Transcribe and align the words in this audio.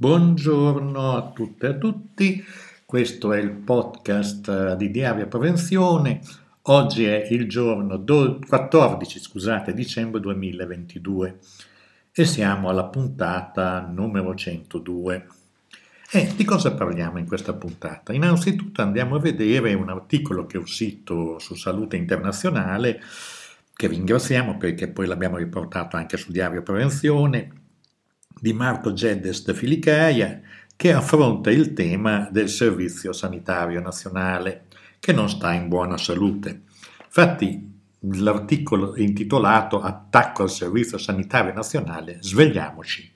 Buongiorno 0.00 1.16
a 1.16 1.32
tutte 1.32 1.66
e 1.66 1.70
a 1.70 1.74
tutti, 1.74 2.44
questo 2.86 3.32
è 3.32 3.40
il 3.40 3.50
podcast 3.50 4.76
di 4.76 4.92
Diaria 4.92 5.26
Prevenzione. 5.26 6.20
Oggi 6.62 7.04
è 7.04 7.26
il 7.30 7.48
giorno 7.48 8.04
14 8.04 9.18
scusate, 9.18 9.74
dicembre 9.74 10.20
2022 10.20 11.38
e 12.12 12.24
siamo 12.24 12.68
alla 12.68 12.84
puntata 12.84 13.90
numero 13.92 14.36
102. 14.36 15.26
E 16.12 16.32
di 16.36 16.44
cosa 16.44 16.74
parliamo 16.74 17.18
in 17.18 17.26
questa 17.26 17.54
puntata? 17.54 18.12
Innanzitutto 18.12 18.80
andiamo 18.80 19.16
a 19.16 19.20
vedere 19.20 19.74
un 19.74 19.88
articolo 19.88 20.46
che 20.46 20.58
è 20.58 20.60
uscito 20.60 21.40
su 21.40 21.56
Salute 21.56 21.96
Internazionale, 21.96 23.00
che 23.74 23.88
ringraziamo 23.88 24.58
perché 24.58 24.86
poi 24.86 25.08
l'abbiamo 25.08 25.38
riportato 25.38 25.96
anche 25.96 26.16
su 26.16 26.30
Diario 26.30 26.62
Prevenzione, 26.62 27.57
di 28.40 28.52
Marco 28.52 28.92
Geddes 28.92 29.44
de 29.44 29.54
Filicaia 29.54 30.40
che 30.76 30.92
affronta 30.92 31.50
il 31.50 31.72
tema 31.72 32.28
del 32.30 32.48
Servizio 32.48 33.12
Sanitario 33.12 33.80
Nazionale 33.80 34.66
che 35.00 35.12
non 35.12 35.28
sta 35.28 35.52
in 35.52 35.68
buona 35.68 35.96
salute. 35.96 36.62
Infatti 37.04 37.76
l'articolo 38.00 38.96
intitolato 38.96 39.80
Attacco 39.80 40.42
al 40.42 40.50
Servizio 40.50 40.98
Sanitario 40.98 41.52
Nazionale, 41.52 42.18
svegliamoci. 42.20 43.12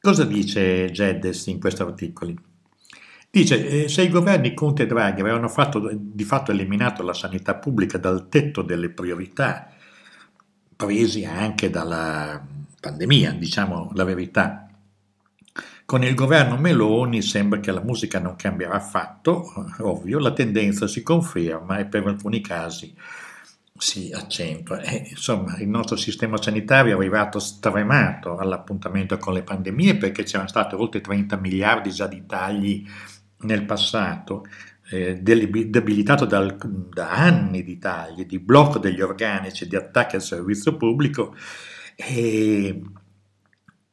Cosa 0.00 0.24
dice 0.24 0.90
Geddes 0.90 1.46
in 1.46 1.60
questo 1.60 1.86
articolo? 1.86 2.34
Dice, 3.30 3.84
eh, 3.84 3.88
se 3.88 4.02
i 4.02 4.10
governi 4.10 4.54
Conte 4.54 4.84
e 4.84 4.86
Draghi 4.86 5.20
avevano 5.20 5.48
fatto, 5.48 5.90
di 5.92 6.24
fatto 6.24 6.52
eliminato 6.52 7.02
la 7.02 7.14
sanità 7.14 7.54
pubblica 7.56 7.98
dal 7.98 8.28
tetto 8.28 8.62
delle 8.62 8.90
priorità, 8.90 9.72
presi 10.76 11.24
anche 11.24 11.70
dalla 11.70 12.44
pandemia, 12.84 13.32
diciamo 13.32 13.90
la 13.94 14.04
verità. 14.04 14.68
Con 15.86 16.02
il 16.02 16.14
governo 16.14 16.58
Meloni 16.58 17.22
sembra 17.22 17.58
che 17.60 17.72
la 17.72 17.82
musica 17.82 18.18
non 18.18 18.36
cambierà 18.36 18.74
affatto, 18.74 19.44
ovvio, 19.80 20.18
la 20.18 20.32
tendenza 20.32 20.86
si 20.86 21.02
conferma 21.02 21.78
e 21.78 21.86
per 21.86 22.06
alcuni 22.06 22.42
casi 22.42 22.94
si 23.76 24.10
accentua. 24.12 24.80
E, 24.80 25.08
insomma, 25.10 25.56
il 25.58 25.68
nostro 25.68 25.96
sistema 25.96 26.40
sanitario 26.40 26.92
è 26.92 26.96
arrivato 26.96 27.38
stremato 27.38 28.36
all'appuntamento 28.36 29.16
con 29.16 29.32
le 29.32 29.42
pandemie 29.42 29.96
perché 29.96 30.22
c'erano 30.22 30.48
stati 30.48 30.74
oltre 30.74 31.00
30 31.00 31.36
miliardi 31.36 31.90
già 31.90 32.06
di 32.06 32.24
tagli 32.26 32.86
nel 33.40 33.64
passato, 33.64 34.44
eh, 34.90 35.16
debilitato 35.22 36.26
dal, 36.26 36.56
da 36.92 37.10
anni 37.10 37.62
di 37.62 37.78
tagli, 37.78 38.26
di 38.26 38.38
blocco 38.38 38.78
degli 38.78 39.00
organici, 39.00 39.66
di 39.66 39.76
attacchi 39.76 40.16
al 40.16 40.22
servizio 40.22 40.76
pubblico 40.76 41.34
e 41.96 42.82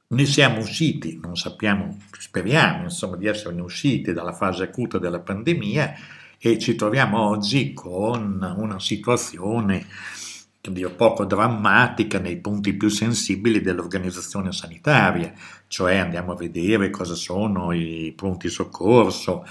ne 0.08 0.26
siamo 0.26 0.60
usciti, 0.60 1.20
non 1.22 1.36
sappiamo, 1.36 1.98
speriamo 2.18 2.84
insomma 2.84 3.16
di 3.16 3.28
esserne 3.28 3.62
usciti 3.62 4.14
dalla 4.14 4.34
fase 4.34 4.64
acuta 4.64 4.98
della 4.98 5.20
pandemia 5.20 5.94
e 6.38 6.58
ci 6.60 6.76
troviamo 6.76 7.20
oggi 7.20 7.74
con 7.74 8.56
una 8.58 8.80
situazione 8.80 9.86
Dio, 10.70 10.94
poco 10.94 11.26
drammatica 11.26 12.20
nei 12.20 12.38
punti 12.38 12.74
più 12.74 12.88
sensibili 12.90 13.62
dell'organizzazione 13.62 14.52
sanitaria, 14.52 15.34
cioè 15.68 15.96
andiamo 15.96 16.34
a 16.34 16.36
vedere 16.36 16.92
cosa 16.92 17.16
sono 17.16 17.72
i 17.72 18.14
pronti 18.16 18.48
soccorso, 18.48 19.44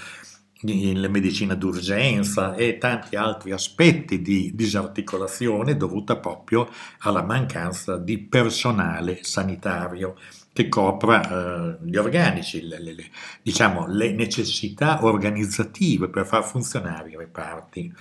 la 0.63 1.07
medicina 1.07 1.55
d'urgenza 1.55 2.53
e 2.53 2.77
tanti 2.77 3.15
altri 3.15 3.51
aspetti 3.51 4.21
di 4.21 4.51
disarticolazione 4.53 5.75
dovuta 5.75 6.17
proprio 6.17 6.69
alla 6.99 7.23
mancanza 7.23 7.97
di 7.97 8.19
personale 8.19 9.19
sanitario 9.23 10.15
che 10.53 10.67
copra 10.67 11.21
eh, 11.21 11.77
gli 11.81 11.95
organici, 11.95 12.67
le, 12.67 12.79
le, 12.79 12.93
le, 12.93 13.05
diciamo, 13.41 13.87
le 13.87 14.11
necessità 14.11 15.03
organizzative 15.05 16.09
per 16.09 16.25
far 16.25 16.43
funzionare 16.43 17.09
i 17.09 17.15
reparti. 17.15 17.93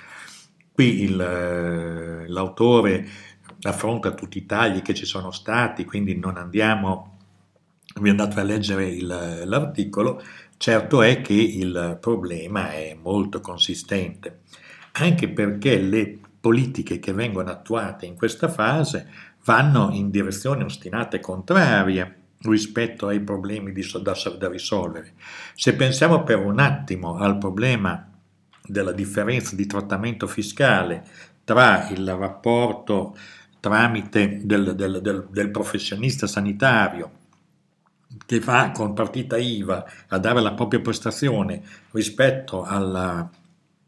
Qui 0.72 1.02
il, 1.02 1.20
eh, 1.20 2.28
l'autore 2.28 3.06
affronta 3.62 4.12
tutti 4.12 4.38
i 4.38 4.46
tagli 4.46 4.82
che 4.82 4.94
ci 4.94 5.04
sono 5.04 5.30
stati, 5.30 5.84
quindi 5.84 6.16
non 6.16 6.36
andiamo, 6.36 7.18
vi 8.00 8.08
andate 8.08 8.40
a 8.40 8.42
leggere 8.42 8.88
il, 8.88 9.06
l'articolo, 9.06 10.20
Certo 10.62 11.00
è 11.00 11.22
che 11.22 11.32
il 11.32 11.96
problema 12.02 12.72
è 12.72 12.94
molto 13.00 13.40
consistente, 13.40 14.40
anche 14.92 15.30
perché 15.30 15.78
le 15.78 16.18
politiche 16.38 16.98
che 16.98 17.14
vengono 17.14 17.48
attuate 17.48 18.04
in 18.04 18.14
questa 18.14 18.50
fase 18.50 19.08
vanno 19.46 19.88
in 19.90 20.10
direzione 20.10 20.64
ostinata 20.64 21.16
e 21.16 21.20
contraria 21.20 22.14
rispetto 22.40 23.06
ai 23.06 23.20
problemi 23.20 23.72
da, 23.72 24.14
da 24.38 24.48
risolvere. 24.50 25.14
Se 25.54 25.74
pensiamo 25.74 26.24
per 26.24 26.36
un 26.40 26.58
attimo 26.58 27.16
al 27.16 27.38
problema 27.38 28.10
della 28.62 28.92
differenza 28.92 29.56
di 29.56 29.64
trattamento 29.64 30.26
fiscale 30.26 31.06
tra 31.42 31.88
il 31.88 32.06
rapporto 32.06 33.16
tramite 33.60 34.42
del, 34.44 34.74
del, 34.74 35.00
del, 35.00 35.26
del 35.30 35.50
professionista 35.50 36.26
sanitario 36.26 37.19
che 38.30 38.40
fa 38.40 38.70
con 38.70 38.94
partita 38.94 39.36
IVA 39.36 39.84
a 40.06 40.18
dare 40.18 40.40
la 40.40 40.52
propria 40.52 40.78
prestazione 40.78 41.62
rispetto 41.90 42.62
alla, 42.62 43.28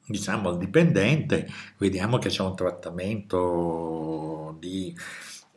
diciamo, 0.05 0.49
al 0.49 0.59
dipendente, 0.59 1.49
vediamo 1.79 2.19
che 2.19 2.29
c'è 2.29 2.43
un 2.43 2.57
trattamento 2.57 4.57
di, 4.59 4.93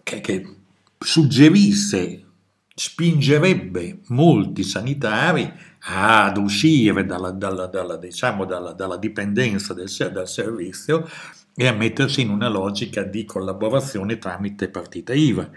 che, 0.03 0.21
che 0.21 0.57
suggerisse, 0.99 2.25
spingerebbe 2.75 4.01
molti 4.09 4.61
sanitari 4.61 5.51
ad 5.79 6.37
uscire 6.37 7.07
dalla, 7.07 7.31
dalla, 7.31 7.65
dalla, 7.65 7.97
diciamo, 7.97 8.45
dalla 8.45 8.97
dipendenza 8.97 9.73
del, 9.73 9.89
dal 10.13 10.27
servizio 10.27 11.09
e 11.55 11.65
a 11.65 11.73
mettersi 11.73 12.21
in 12.21 12.29
una 12.29 12.49
logica 12.49 13.01
di 13.01 13.25
collaborazione 13.25 14.19
tramite 14.19 14.69
partita 14.69 15.15
IVA 15.15 15.49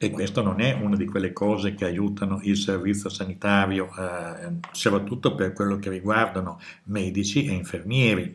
e 0.00 0.10
questo 0.10 0.42
non 0.42 0.60
è 0.60 0.74
una 0.74 0.94
di 0.94 1.06
quelle 1.06 1.32
cose 1.32 1.74
che 1.74 1.84
aiutano 1.84 2.38
il 2.44 2.56
servizio 2.56 3.08
sanitario, 3.08 3.90
eh, 3.98 4.52
soprattutto 4.70 5.34
per 5.34 5.52
quello 5.52 5.76
che 5.78 5.90
riguardano 5.90 6.60
medici 6.84 7.46
e 7.46 7.52
infermieri. 7.52 8.32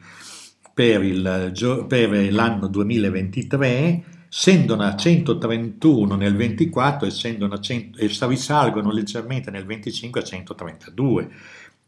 per, 0.72 1.04
il, 1.04 1.84
per 1.86 2.32
l'anno 2.32 2.68
2023 2.68 4.19
scendono 4.30 4.84
a 4.84 4.94
131 4.96 6.14
nel 6.14 6.36
24 6.36 7.06
e, 7.06 7.10
100, 7.10 7.60
e 7.96 8.10
risalgono 8.28 8.92
leggermente 8.92 9.50
nel 9.50 9.66
25 9.66 10.20
a 10.20 10.24
132, 10.24 11.30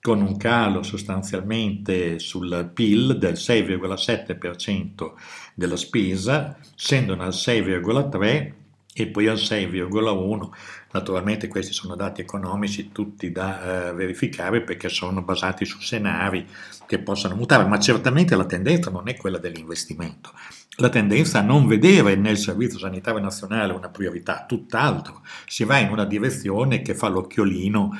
con 0.00 0.20
un 0.20 0.36
calo 0.36 0.82
sostanzialmente 0.82 2.18
sul 2.18 2.68
PIL 2.74 3.16
del 3.16 3.34
6,7% 3.34 5.12
della 5.54 5.76
spesa, 5.76 6.58
scendono 6.74 7.22
al 7.22 7.30
6,3% 7.30 8.60
e 8.94 9.06
poi 9.06 9.26
al 9.26 9.36
6,1. 9.36 10.48
Naturalmente 10.92 11.48
questi 11.48 11.72
sono 11.72 11.96
dati 11.96 12.20
economici 12.20 12.92
tutti 12.92 13.32
da 13.32 13.88
eh, 13.88 13.92
verificare 13.94 14.62
perché 14.62 14.88
sono 14.88 15.22
basati 15.22 15.64
su 15.64 15.78
scenari 15.78 16.46
che 16.86 16.98
possono 16.98 17.34
mutare, 17.34 17.66
ma 17.66 17.78
certamente 17.78 18.36
la 18.36 18.44
tendenza 18.44 18.90
non 18.90 19.08
è 19.08 19.16
quella 19.16 19.38
dell'investimento. 19.38 20.32
La 20.76 20.88
tendenza 20.88 21.38
a 21.38 21.42
non 21.42 21.66
vedere 21.66 22.16
nel 22.16 22.38
Servizio 22.38 22.78
Sanitario 22.78 23.20
Nazionale 23.20 23.72
una 23.72 23.88
priorità, 23.88 24.44
tutt'altro, 24.46 25.22
si 25.46 25.64
va 25.64 25.78
in 25.78 25.90
una 25.90 26.04
direzione 26.04 26.82
che 26.82 26.94
fa 26.94 27.08
l'occhiolino 27.08 27.90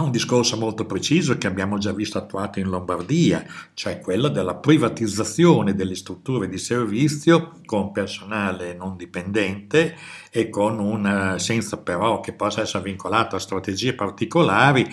un 0.00 0.10
discorso 0.10 0.56
molto 0.56 0.84
preciso 0.86 1.38
che 1.38 1.46
abbiamo 1.46 1.78
già 1.78 1.92
visto 1.92 2.18
attuato 2.18 2.58
in 2.58 2.68
Lombardia, 2.68 3.44
cioè 3.74 4.00
quello 4.00 4.28
della 4.28 4.56
privatizzazione 4.56 5.74
delle 5.74 5.94
strutture 5.94 6.48
di 6.48 6.58
servizio 6.58 7.60
con 7.64 7.92
personale 7.92 8.74
non 8.74 8.96
dipendente 8.96 9.96
e 10.30 10.48
con 10.48 10.78
una, 10.78 11.38
senza 11.38 11.78
però 11.78 12.20
che 12.20 12.32
possa 12.32 12.62
essere 12.62 12.84
vincolato 12.84 13.36
a 13.36 13.40
strategie 13.40 13.94
particolari 13.94 14.86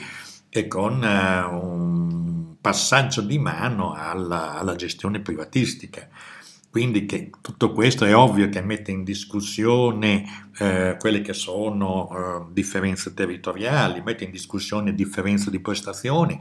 e 0.49 0.67
con 0.67 1.01
uh, 1.01 1.53
un 1.53 2.55
passaggio 2.59 3.21
di 3.21 3.37
mano 3.37 3.93
alla, 3.93 4.57
alla 4.57 4.75
gestione 4.75 5.19
privatistica. 5.21 6.07
Quindi 6.77 7.07
che 7.07 7.31
tutto 7.41 7.71
questo 7.71 8.05
è 8.05 8.15
ovvio 8.15 8.49
che 8.49 8.61
mette 8.61 8.91
in 8.91 9.03
discussione 9.03 10.49
eh, 10.59 10.95
quelle 10.99 11.21
che 11.21 11.33
sono 11.33 12.07
eh, 12.11 12.53
differenze 12.53 13.15
territoriali, 13.15 14.03
mette 14.03 14.25
in 14.25 14.29
discussione 14.29 14.93
differenze 14.93 15.49
di 15.49 15.59
prestazioni 15.59 16.39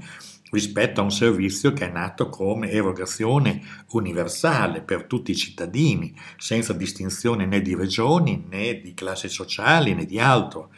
rispetto 0.51 1.01
a 1.01 1.05
un 1.05 1.11
servizio 1.11 1.73
che 1.73 1.89
è 1.89 1.91
nato 1.91 2.29
come 2.29 2.71
erogazione 2.71 3.63
universale 3.93 4.83
per 4.83 5.05
tutti 5.05 5.31
i 5.31 5.37
cittadini, 5.37 6.15
senza 6.37 6.75
distinzione 6.75 7.47
né 7.47 7.63
di 7.63 7.75
regioni 7.75 8.45
né 8.47 8.79
di 8.83 8.93
classi 8.93 9.31
sociali 9.31 9.95
né 9.95 10.05
di 10.05 10.21
altro. 10.21 10.69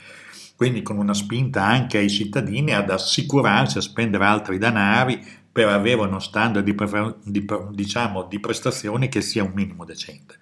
Quindi 0.54 0.82
con 0.82 0.98
una 0.98 1.14
spinta 1.14 1.64
anche 1.64 1.98
ai 1.98 2.08
cittadini 2.08 2.72
ad 2.74 2.90
assicurarsi 2.90 3.78
a 3.78 3.80
spendere 3.80 4.24
altri 4.24 4.56
denari 4.56 5.20
per 5.58 5.66
avere 5.66 6.02
uno 6.02 6.20
standard 6.20 6.64
di, 6.64 6.76
di, 7.24 7.44
diciamo, 7.72 8.22
di 8.22 8.38
prestazione 8.38 9.08
che 9.08 9.20
sia 9.20 9.42
un 9.42 9.50
minimo 9.52 9.84
decente. 9.84 10.38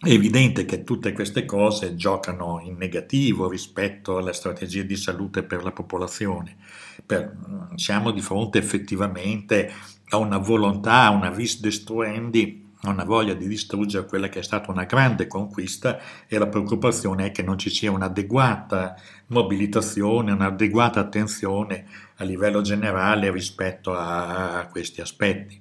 È 0.00 0.08
evidente 0.08 0.64
che 0.64 0.82
tutte 0.82 1.12
queste 1.12 1.44
cose 1.44 1.94
giocano 1.94 2.58
in 2.64 2.76
negativo 2.78 3.50
rispetto 3.50 4.16
alle 4.16 4.32
strategie 4.32 4.86
di 4.86 4.96
salute 4.96 5.42
per 5.42 5.62
la 5.62 5.72
popolazione. 5.72 6.56
Per, 7.04 7.36
siamo 7.74 8.12
di 8.12 8.22
fronte 8.22 8.56
effettivamente 8.56 9.70
a 10.08 10.16
una 10.16 10.38
volontà, 10.38 11.02
a 11.02 11.10
una 11.10 11.28
vis 11.28 11.60
destruendi, 11.60 12.61
a 12.84 12.90
una 12.90 13.04
voglia 13.04 13.34
di 13.34 13.46
distruggere 13.46 14.06
quella 14.06 14.28
che 14.28 14.40
è 14.40 14.42
stata 14.42 14.70
una 14.70 14.84
grande 14.84 15.28
conquista 15.28 16.00
e 16.26 16.36
la 16.36 16.48
preoccupazione 16.48 17.26
è 17.26 17.30
che 17.30 17.42
non 17.42 17.56
ci 17.56 17.70
sia 17.70 17.92
un'adeguata 17.92 18.96
mobilitazione, 19.28 20.32
un'adeguata 20.32 20.98
attenzione 20.98 21.86
a 22.16 22.24
livello 22.24 22.60
generale 22.60 23.30
rispetto 23.30 23.94
a 23.94 24.66
questi 24.70 25.00
aspetti. 25.00 25.60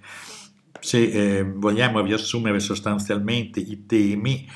Se 0.80 0.98
eh, 0.98 1.44
vogliamo 1.44 2.02
riassumere 2.02 2.60
sostanzialmente 2.60 3.60
i 3.60 3.86
temi, 3.86 4.50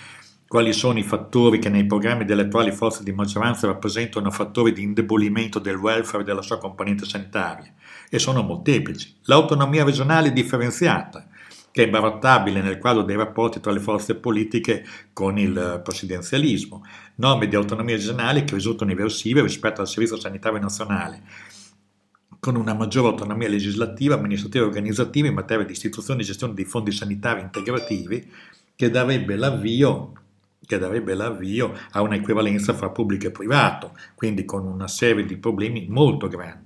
quali 0.47 0.73
sono 0.73 0.97
i 0.97 1.03
fattori 1.03 1.59
che 1.59 1.69
nei 1.69 1.85
programmi 1.85 2.25
delle 2.25 2.43
attuali 2.43 2.71
forze 2.71 3.03
di 3.03 3.11
maggioranza 3.11 3.67
rappresentano 3.67 4.31
fattori 4.31 4.73
di 4.73 4.81
indebolimento 4.81 5.59
del 5.59 5.75
welfare 5.75 6.23
e 6.23 6.25
della 6.25 6.41
sua 6.41 6.57
componente 6.57 7.05
sanitaria, 7.05 7.71
e 8.09 8.17
sono 8.17 8.41
molteplici. 8.41 9.17
L'autonomia 9.23 9.83
regionale 9.83 10.33
differenziata, 10.33 11.27
che 11.75 11.81
è 11.81 11.85
imbarazzabile 11.87 12.61
nel 12.61 12.77
quadro 12.77 13.01
dei 13.01 13.17
rapporti 13.17 13.59
tra 13.59 13.73
le 13.73 13.81
forze 13.81 14.15
politiche 14.15 14.85
con 15.11 15.37
il 15.37 15.81
presidenzialismo, 15.83 16.85
norme 17.15 17.49
di 17.49 17.55
autonomia 17.57 17.97
regionale 17.97 18.45
che 18.45 18.53
risultano 18.53 18.91
irreversive 18.91 19.41
rispetto 19.41 19.81
al 19.81 19.87
Servizio 19.89 20.17
Sanitario 20.17 20.57
Nazionale, 20.57 21.21
con 22.39 22.55
una 22.55 22.73
maggiore 22.73 23.09
autonomia 23.09 23.49
legislativa, 23.49 24.15
amministrativa 24.15 24.63
e 24.63 24.67
organizzativa 24.67 25.27
in 25.27 25.33
materia 25.33 25.65
di 25.65 25.73
istituzione 25.73 26.21
e 26.21 26.23
gestione 26.23 26.53
dei 26.53 26.63
fondi 26.63 26.93
sanitari 26.93 27.41
integrativi 27.41 28.31
che 28.73 28.89
darebbe 28.89 29.35
l'avvio, 29.35 30.13
che 30.65 30.77
darebbe 30.77 31.13
l'avvio 31.13 31.73
a 31.91 32.01
una 32.01 32.15
equivalenza 32.15 32.73
fra 32.73 32.89
pubblico 32.89 33.27
e 33.27 33.31
privato, 33.31 33.97
quindi 34.15 34.45
con 34.45 34.65
una 34.65 34.87
serie 34.87 35.25
di 35.25 35.35
problemi 35.35 35.87
molto 35.89 36.29
grandi. 36.29 36.64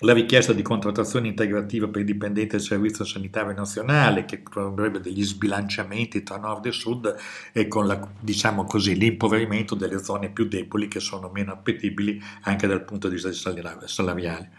La 0.00 0.12
richiesta 0.12 0.52
di 0.52 0.60
contrattazione 0.60 1.28
integrativa 1.28 1.88
per 1.88 2.02
i 2.02 2.04
dipendenti 2.04 2.50
del 2.50 2.60
Servizio 2.60 3.02
Sanitario 3.06 3.54
Nazionale, 3.54 4.26
che 4.26 4.42
avrebbe 4.56 5.00
degli 5.00 5.24
sbilanciamenti 5.24 6.22
tra 6.22 6.36
nord 6.36 6.66
e 6.66 6.72
sud, 6.72 7.16
e 7.50 7.66
con 7.66 7.86
la, 7.86 8.06
diciamo 8.20 8.64
così, 8.64 8.94
l'impoverimento 8.94 9.74
delle 9.74 10.04
zone 10.04 10.28
più 10.28 10.48
deboli 10.48 10.86
che 10.88 11.00
sono 11.00 11.30
meno 11.32 11.52
appetibili 11.52 12.22
anche 12.42 12.66
dal 12.66 12.84
punto 12.84 13.08
di 13.08 13.14
vista 13.14 13.32
salariale. 13.86 14.50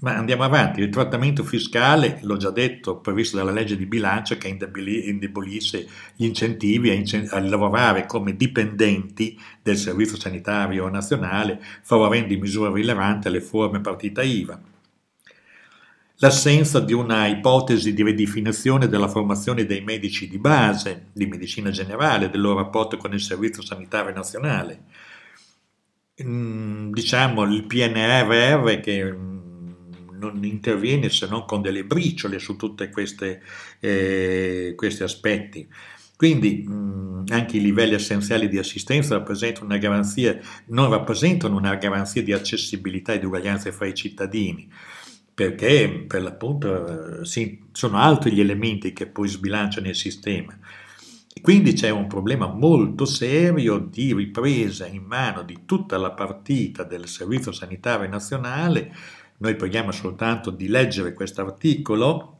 Ma 0.00 0.14
andiamo 0.14 0.44
avanti, 0.44 0.80
il 0.80 0.90
trattamento 0.90 1.42
fiscale, 1.42 2.20
l'ho 2.22 2.36
già 2.36 2.50
detto, 2.50 2.98
previsto 2.98 3.36
dalla 3.36 3.50
legge 3.50 3.76
di 3.76 3.84
bilancio 3.84 4.38
che 4.38 4.46
indebolisce 4.46 5.88
gli 6.14 6.24
incentivi 6.24 6.90
a, 6.90 6.92
incent- 6.92 7.32
a, 7.32 7.40
lavorare 7.40 8.06
come 8.06 8.36
dipendenti 8.36 9.36
del 9.60 9.76
Servizio 9.76 10.18
Sanitario 10.18 10.88
Nazionale, 10.88 11.60
favorendo 11.82 12.32
in 12.32 12.40
misura 12.40 12.72
rilevante 12.72 13.28
le 13.28 13.40
forme 13.40 13.80
partita 13.80 14.22
IVA. 14.22 14.60
L'assenza 16.20 16.80
di 16.80 16.92
una 16.92 17.26
ipotesi 17.26 17.92
di 17.92 18.02
ridefinizione 18.02 18.88
della 18.88 19.08
formazione 19.08 19.66
dei 19.66 19.82
medici 19.82 20.28
di 20.28 20.38
base, 20.38 21.06
di 21.12 21.26
medicina 21.26 21.70
generale, 21.70 22.28
del 22.28 22.40
loro 22.40 22.58
rapporto 22.58 22.96
con 22.96 23.12
il 23.12 23.20
Servizio 23.20 23.62
Sanitario 23.62 24.12
Nazionale. 24.12 24.82
Diciamo 26.14 27.44
il 27.44 27.64
PNRR 27.64 28.80
che 28.80 29.16
non 30.18 30.42
interviene 30.44 31.08
se 31.08 31.26
non 31.26 31.44
con 31.44 31.62
delle 31.62 31.84
briciole 31.84 32.38
su 32.38 32.56
tutti 32.56 32.88
eh, 33.80 34.72
questi 34.76 35.02
aspetti. 35.02 35.68
Quindi 36.18 36.64
mh, 36.66 37.26
anche 37.28 37.58
i 37.58 37.60
livelli 37.60 37.94
essenziali 37.94 38.48
di 38.48 38.58
assistenza 38.58 39.14
rappresentano 39.14 39.66
una 39.66 39.78
garanzia, 39.78 40.36
non 40.66 40.90
rappresentano 40.90 41.56
una 41.56 41.76
garanzia 41.76 42.24
di 42.24 42.32
accessibilità 42.32 43.12
e 43.12 43.20
di 43.20 43.26
uguaglianza 43.26 43.70
fra 43.70 43.86
i 43.86 43.94
cittadini, 43.94 44.68
perché 45.32 46.04
per 46.08 46.22
l'appunto 46.22 47.24
sì, 47.24 47.60
sono 47.70 47.98
altri 47.98 48.32
gli 48.32 48.40
elementi 48.40 48.92
che 48.92 49.06
poi 49.06 49.28
sbilanciano 49.28 49.86
il 49.86 49.94
sistema. 49.94 50.58
Quindi 51.40 51.72
c'è 51.74 51.90
un 51.90 52.08
problema 52.08 52.48
molto 52.48 53.04
serio 53.04 53.78
di 53.78 54.12
ripresa 54.12 54.86
in 54.86 55.04
mano 55.04 55.42
di 55.42 55.60
tutta 55.66 55.96
la 55.98 56.10
partita 56.10 56.82
del 56.82 57.06
Servizio 57.06 57.52
Sanitario 57.52 58.08
Nazionale 58.08 58.92
noi 59.38 59.56
preghiamo 59.56 59.92
soltanto 59.92 60.50
di 60.50 60.68
leggere 60.68 61.12
questo 61.12 61.42
articolo, 61.42 62.38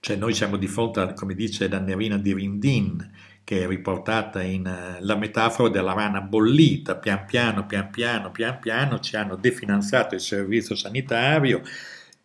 cioè 0.00 0.16
noi 0.16 0.34
siamo 0.34 0.56
di 0.56 0.66
fronte, 0.66 1.00
a, 1.00 1.12
come 1.12 1.34
dice 1.34 1.68
la 1.68 1.78
Nerina 1.78 2.16
di 2.16 2.32
Rindin, 2.32 3.10
che 3.44 3.64
è 3.64 3.66
riportata 3.66 4.42
in 4.42 4.66
uh, 4.66 5.04
la 5.04 5.16
metafora 5.16 5.68
della 5.68 5.92
rana 5.92 6.20
bollita, 6.20 6.96
pian 6.96 7.24
piano, 7.24 7.66
pian 7.66 7.90
piano, 7.90 8.30
pian 8.30 8.58
piano 8.58 9.00
ci 9.00 9.16
hanno 9.16 9.36
definanziato 9.36 10.14
il 10.14 10.20
servizio 10.20 10.74
sanitario, 10.74 11.62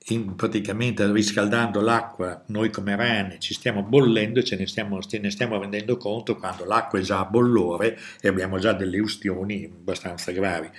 in, 0.09 0.35
praticamente 0.35 1.11
riscaldando 1.11 1.81
l'acqua, 1.81 2.43
noi 2.47 2.69
come 2.69 2.95
rane 2.95 3.39
ci 3.39 3.53
stiamo 3.53 3.81
bollendo 3.81 4.39
e 4.39 4.43
ce 4.43 4.55
ne 4.55 4.67
stiamo, 4.67 4.99
ne 5.19 5.31
stiamo 5.31 5.59
rendendo 5.59 5.97
conto 5.97 6.35
quando 6.35 6.63
l'acqua 6.65 6.99
è 6.99 7.01
già 7.01 7.19
a 7.19 7.25
bollore 7.25 7.97
e 8.21 8.27
abbiamo 8.27 8.59
già 8.59 8.73
delle 8.73 8.99
ustioni 8.99 9.65
abbastanza 9.65 10.31
gravi. 10.31 10.69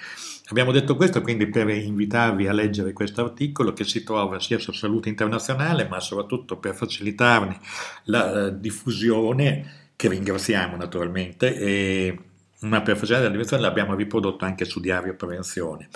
Abbiamo 0.49 0.71
detto 0.71 0.95
questo 0.95 1.23
quindi 1.23 1.49
per 1.49 1.69
invitarvi 1.69 2.47
a 2.47 2.53
leggere 2.53 2.93
questo 2.93 3.25
articolo 3.25 3.73
che 3.73 3.83
si 3.83 4.05
trova 4.05 4.39
sia 4.39 4.61
su 4.61 4.71
Salute 4.73 5.09
Internazionale 5.09 5.89
ma 5.89 5.99
soprattutto 5.99 6.57
per 6.57 6.77
facilitarne 6.77 7.59
la 8.05 8.47
uh, 8.47 8.57
diffusione 8.57 9.91
che 9.97 10.09
ringraziamo 10.09 10.77
naturalmente 10.77 11.57
e, 11.57 12.19
ma 12.61 12.81
per 12.83 12.97
facilitare 12.97 13.29
la 13.29 13.35
diffusione 13.35 13.63
l'abbiamo 13.63 13.97
riprodotto 13.97 14.45
anche 14.45 14.65
su 14.65 14.79
Diario 14.79 15.17
Prevenzione. 15.17 15.89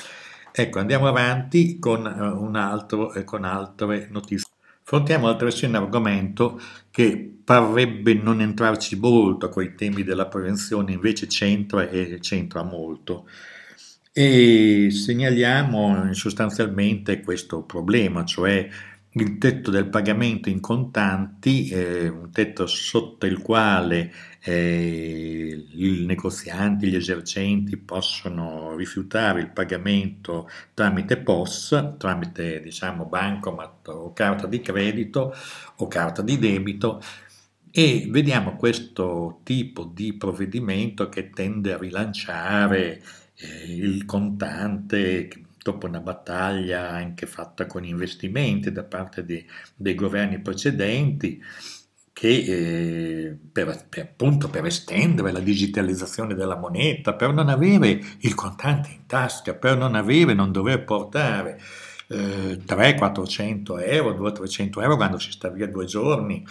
Ecco, 0.52 0.80
andiamo 0.80 1.06
avanti 1.06 1.78
con, 1.78 2.04
uh, 2.04 2.42
un 2.42 2.56
altro, 2.56 3.12
eh, 3.12 3.22
con 3.22 3.44
altre 3.44 4.08
notizie. 4.10 4.48
Affrontiamo 4.82 5.28
altresì 5.28 5.66
un 5.66 5.76
argomento 5.76 6.60
che 6.90 7.36
parrebbe 7.44 8.14
non 8.14 8.40
entrarci 8.40 8.96
molto 8.96 9.48
con 9.48 9.62
i 9.62 9.76
temi 9.76 10.02
della 10.02 10.26
prevenzione, 10.26 10.90
invece 10.90 11.28
c'entra 11.28 11.88
e 11.88 12.18
c'entra 12.20 12.64
molto 12.64 13.28
e 14.12 14.88
segnaliamo 14.90 16.12
sostanzialmente 16.14 17.20
questo 17.20 17.62
problema, 17.62 18.24
cioè 18.24 18.68
il 19.14 19.38
tetto 19.38 19.70
del 19.70 19.88
pagamento 19.88 20.48
in 20.48 20.60
contanti, 20.60 21.68
eh, 21.68 22.08
un 22.08 22.30
tetto 22.30 22.66
sotto 22.66 23.26
il 23.26 23.40
quale 23.42 24.12
eh, 24.42 25.66
i 25.72 26.04
negozianti, 26.06 26.86
gli 26.88 26.94
esercenti 26.94 27.76
possono 27.76 28.76
rifiutare 28.76 29.40
il 29.40 29.50
pagamento 29.50 30.48
tramite 30.74 31.16
POS, 31.18 31.94
tramite 31.98 32.60
diciamo 32.60 33.06
bancomat 33.06 33.88
o 33.88 34.12
carta 34.12 34.46
di 34.46 34.60
credito 34.60 35.34
o 35.76 35.88
carta 35.88 36.22
di 36.22 36.38
debito. 36.38 37.02
E 37.72 38.06
vediamo 38.10 38.56
questo 38.56 39.40
tipo 39.44 39.84
di 39.84 40.14
provvedimento 40.14 41.08
che 41.08 41.30
tende 41.30 41.72
a 41.72 41.78
rilanciare 41.78 42.96
eh, 42.96 43.02
il 43.66 44.04
contante 44.04 45.28
dopo 45.62 45.86
una 45.86 46.00
battaglia 46.00 46.90
anche 46.90 47.26
fatta 47.26 47.66
con 47.66 47.84
investimenti 47.84 48.72
da 48.72 48.82
parte 48.82 49.24
di, 49.24 49.44
dei 49.74 49.94
governi 49.94 50.40
precedenti 50.40 51.42
che 52.12 52.28
eh, 52.28 53.36
per, 53.50 53.86
per, 53.88 54.02
appunto 54.02 54.48
per 54.50 54.66
estendere 54.66 55.32
la 55.32 55.40
digitalizzazione 55.40 56.34
della 56.34 56.56
moneta, 56.56 57.14
per 57.14 57.32
non 57.32 57.48
avere 57.48 57.98
il 58.18 58.34
contante 58.34 58.90
in 58.90 59.06
tasca, 59.06 59.54
per 59.54 59.78
non 59.78 59.94
avere, 59.94 60.34
non 60.34 60.52
dover 60.52 60.84
portare 60.84 61.58
eh, 62.08 62.60
300-400 62.66 63.82
euro, 63.86 64.30
200-300 64.32 64.82
euro 64.82 64.96
quando 64.96 65.18
si 65.18 65.30
sta 65.30 65.48
via 65.48 65.66
due 65.66 65.86
giorni, 65.86 66.44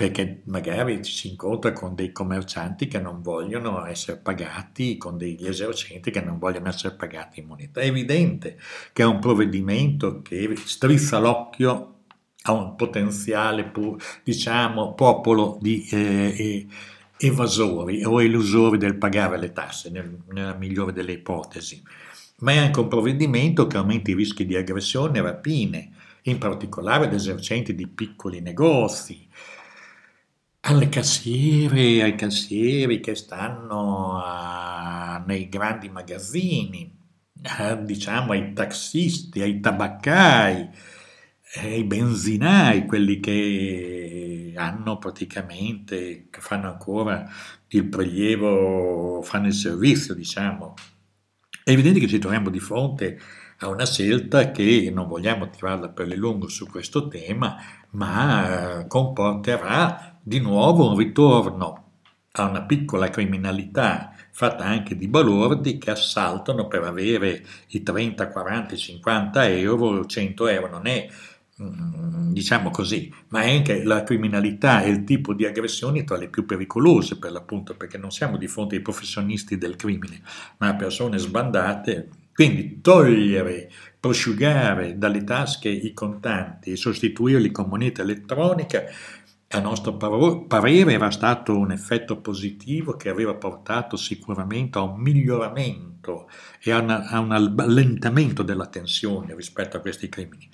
perché 0.00 0.40
magari 0.44 1.04
ci 1.04 1.12
si 1.12 1.28
incontra 1.28 1.74
con 1.74 1.94
dei 1.94 2.10
commercianti 2.10 2.88
che 2.88 2.98
non 2.98 3.20
vogliono 3.20 3.84
essere 3.84 4.16
pagati, 4.16 4.96
con 4.96 5.18
degli 5.18 5.46
esercenti 5.46 6.10
che 6.10 6.22
non 6.22 6.38
vogliono 6.38 6.70
essere 6.70 6.94
pagati 6.94 7.40
in 7.40 7.46
moneta. 7.46 7.82
È 7.82 7.84
evidente 7.84 8.58
che 8.94 9.02
è 9.02 9.04
un 9.04 9.18
provvedimento 9.18 10.22
che 10.22 10.56
strizza 10.56 11.18
l'occhio 11.18 11.96
a 12.44 12.52
un 12.52 12.76
potenziale 12.76 13.70
diciamo, 14.24 14.94
popolo 14.94 15.58
di 15.60 15.86
eh, 15.90 16.66
evasori 17.18 18.02
o 18.02 18.22
elusori 18.22 18.78
del 18.78 18.96
pagare 18.96 19.38
le 19.38 19.52
tasse, 19.52 19.90
nel, 19.90 20.16
nella 20.32 20.54
migliore 20.54 20.94
delle 20.94 21.12
ipotesi. 21.12 21.82
Ma 22.38 22.52
è 22.52 22.56
anche 22.56 22.80
un 22.80 22.88
provvedimento 22.88 23.66
che 23.66 23.76
aumenta 23.76 24.10
i 24.10 24.14
rischi 24.14 24.46
di 24.46 24.56
aggressione 24.56 25.18
e 25.18 25.20
rapine, 25.20 25.90
in 26.22 26.38
particolare 26.38 27.04
ad 27.04 27.12
esercenti 27.12 27.74
di 27.74 27.86
piccoli 27.86 28.40
negozi, 28.40 29.28
alle 30.62 30.88
cassiere, 30.88 32.02
ai 32.02 32.14
cassieri 32.16 33.00
che 33.00 33.14
stanno 33.14 34.20
a, 34.22 35.22
nei 35.26 35.48
grandi 35.48 35.88
magazzini, 35.88 36.98
a, 37.42 37.74
diciamo 37.74 38.32
ai 38.32 38.52
taxisti, 38.52 39.40
ai 39.40 39.60
tabaccai, 39.60 40.68
ai 41.62 41.84
benzinai, 41.84 42.86
quelli 42.86 43.20
che 43.20 44.52
hanno 44.56 44.98
praticamente, 44.98 46.28
che 46.30 46.40
fanno 46.40 46.68
ancora 46.68 47.28
il 47.68 47.88
prelievo, 47.88 49.22
fanno 49.22 49.46
il 49.46 49.54
servizio, 49.54 50.14
diciamo. 50.14 50.74
È 51.64 51.70
evidente 51.70 52.00
che 52.00 52.08
ci 52.08 52.18
troviamo 52.18 52.50
di 52.50 52.60
fronte 52.60 53.18
a 53.58 53.68
una 53.68 53.86
scelta 53.86 54.50
che 54.50 54.90
non 54.92 55.06
vogliamo 55.06 55.48
tirarla 55.50 55.90
per 55.90 56.06
le 56.06 56.16
lunghe 56.16 56.48
su 56.48 56.66
questo 56.66 57.08
tema, 57.08 57.56
ma 57.90 58.84
comporterà 58.88 60.09
di 60.22 60.38
nuovo 60.40 60.90
un 60.90 60.96
ritorno 60.96 61.84
a 62.32 62.48
una 62.48 62.62
piccola 62.62 63.08
criminalità 63.08 64.14
fatta 64.30 64.64
anche 64.64 64.96
di 64.96 65.08
balordi 65.08 65.78
che 65.78 65.90
assaltano 65.90 66.68
per 66.68 66.84
avere 66.84 67.44
i 67.68 67.82
30, 67.82 68.28
40, 68.28 68.76
50 68.76 69.48
euro, 69.48 70.06
100 70.06 70.46
euro, 70.46 70.68
non 70.68 70.86
è 70.86 71.08
mm, 71.60 72.32
diciamo 72.32 72.70
così, 72.70 73.12
ma 73.28 73.42
è 73.42 73.54
anche 73.54 73.82
la 73.82 74.02
criminalità 74.04 74.82
e 74.82 74.90
il 74.90 75.04
tipo 75.04 75.34
di 75.34 75.44
aggressioni 75.44 76.04
tra 76.04 76.16
le 76.16 76.28
più 76.28 76.46
pericolose 76.46 77.18
per 77.18 77.32
l'appunto, 77.32 77.74
perché 77.74 77.98
non 77.98 78.10
siamo 78.12 78.36
di 78.36 78.46
fronte 78.46 78.76
ai 78.76 78.82
professionisti 78.82 79.58
del 79.58 79.76
crimine, 79.76 80.22
ma 80.58 80.68
a 80.68 80.74
persone 80.76 81.18
sbandate. 81.18 82.08
Quindi 82.32 82.80
togliere, 82.80 83.70
prosciugare 83.98 84.96
dalle 84.96 85.24
tasche 85.24 85.68
i 85.68 85.92
contanti 85.92 86.70
e 86.70 86.76
sostituirli 86.76 87.50
con 87.50 87.66
moneta 87.68 88.00
elettronica 88.00 88.84
a 89.52 89.58
nostro 89.58 89.96
parere 89.96 90.92
era 90.92 91.10
stato 91.10 91.58
un 91.58 91.72
effetto 91.72 92.20
positivo 92.20 92.94
che 92.96 93.08
aveva 93.08 93.34
portato 93.34 93.96
sicuramente 93.96 94.78
a 94.78 94.82
un 94.82 95.00
miglioramento 95.00 96.28
e 96.62 96.70
a, 96.70 96.78
una, 96.78 97.08
a 97.08 97.18
un 97.18 97.32
allentamento 97.32 98.44
della 98.44 98.66
tensione 98.66 99.34
rispetto 99.34 99.76
a 99.76 99.80
questi 99.80 100.08
crimini. 100.08 100.48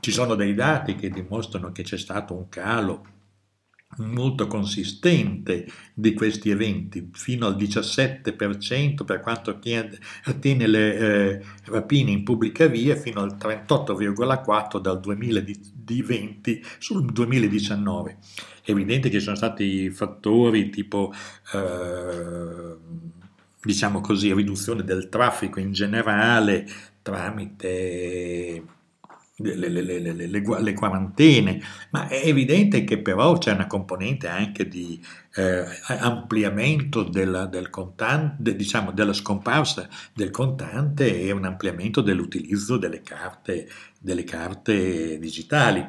Ci 0.00 0.10
sono 0.10 0.36
dei 0.36 0.54
dati 0.54 0.94
che 0.94 1.10
dimostrano 1.10 1.70
che 1.70 1.82
c'è 1.82 1.98
stato 1.98 2.34
un 2.34 2.48
calo 2.48 3.06
molto 3.98 4.46
consistente 4.46 5.66
di 5.92 6.14
questi 6.14 6.50
eventi, 6.50 7.10
fino 7.12 7.46
al 7.46 7.56
17% 7.56 9.04
per 9.04 9.20
quanto 9.20 9.50
attiene 9.50 10.66
le 10.66 10.96
eh, 10.96 11.44
rapine 11.64 12.10
in 12.10 12.24
pubblica 12.24 12.66
via, 12.66 12.96
fino 12.96 13.20
al 13.20 13.36
38,4% 13.38 14.78
dal 14.80 15.00
2020 15.00 16.64
sul 16.78 17.04
2019. 17.04 18.18
È 18.62 18.70
evidente 18.70 19.08
che 19.08 19.18
ci 19.18 19.24
sono 19.24 19.36
stati 19.36 19.90
fattori 19.90 20.70
tipo, 20.70 21.12
eh, 21.52 22.76
diciamo 23.62 24.00
così, 24.00 24.32
riduzione 24.32 24.82
del 24.82 25.08
traffico 25.08 25.60
in 25.60 25.72
generale 25.72 26.66
tramite 27.02 28.62
le, 29.36 29.68
le, 29.68 30.28
le, 30.28 30.72
quarantene, 30.74 31.60
ma 31.90 32.06
è 32.06 32.22
evidente 32.24 32.84
che 32.84 32.98
però 32.98 33.36
c'è 33.36 33.52
una 33.52 33.66
componente 33.66 34.28
anche 34.28 34.68
di 34.68 35.02
eh, 35.34 35.64
ampliamento 35.86 37.02
della, 37.02 37.46
del 37.46 37.68
contante, 37.68 38.54
diciamo 38.54 38.92
della 38.92 39.12
scomparsa 39.12 39.88
del 40.12 40.30
contante 40.30 41.20
e 41.20 41.32
un 41.32 41.44
ampliamento 41.44 42.00
dell'utilizzo 42.00 42.76
delle 42.76 43.02
carte, 43.02 43.68
delle 43.98 44.24
carte 44.24 45.18
digitali. 45.18 45.84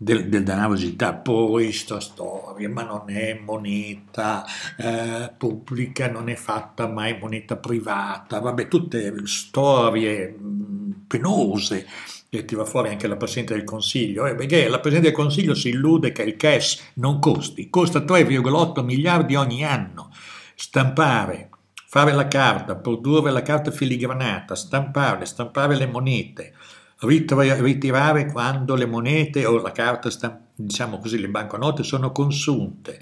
Del, 0.00 0.28
del, 0.28 0.44
denaro 0.44 0.74
digitale, 0.74 1.18
poi 1.24 1.72
sta 1.72 1.98
storia, 1.98 2.68
ma 2.68 2.84
non 2.84 3.10
è 3.10 3.36
moneta 3.44 4.44
eh, 4.76 5.32
pubblica, 5.36 6.08
non 6.08 6.28
è 6.28 6.36
fatta 6.36 6.86
mai 6.86 7.18
moneta 7.18 7.56
privata, 7.56 8.38
vabbè, 8.38 8.68
tutte 8.68 9.12
storie 9.24 10.28
mh, 10.28 11.06
penose 11.08 11.84
e 12.30 12.44
ti 12.44 12.54
va 12.54 12.64
fuori 12.64 12.90
anche 12.90 13.06
la 13.06 13.16
Presidente 13.16 13.54
del 13.54 13.64
Consiglio, 13.64 14.26
eh, 14.26 14.34
perché 14.34 14.68
la 14.68 14.80
Presidente 14.80 15.08
del 15.08 15.16
Consiglio 15.16 15.54
si 15.54 15.70
illude 15.70 16.12
che 16.12 16.22
il 16.22 16.36
cash 16.36 16.90
non 16.94 17.18
costi, 17.20 17.70
costa 17.70 18.00
3,8 18.00 18.84
miliardi 18.84 19.34
ogni 19.34 19.64
anno. 19.64 20.10
Stampare, 20.54 21.50
fare 21.86 22.12
la 22.12 22.28
carta, 22.28 22.76
produrre 22.76 23.30
la 23.30 23.42
carta 23.42 23.70
filigranata, 23.70 24.54
stampare, 24.54 25.24
stampare 25.24 25.76
le 25.76 25.86
monete, 25.86 26.52
ritirare 27.00 28.26
quando 28.26 28.74
le 28.74 28.86
monete 28.86 29.46
o 29.46 29.60
la 29.62 29.72
carta, 29.72 30.10
diciamo 30.54 30.98
così, 30.98 31.18
le 31.18 31.28
banconote 31.28 31.82
sono 31.82 32.12
consunte, 32.12 33.00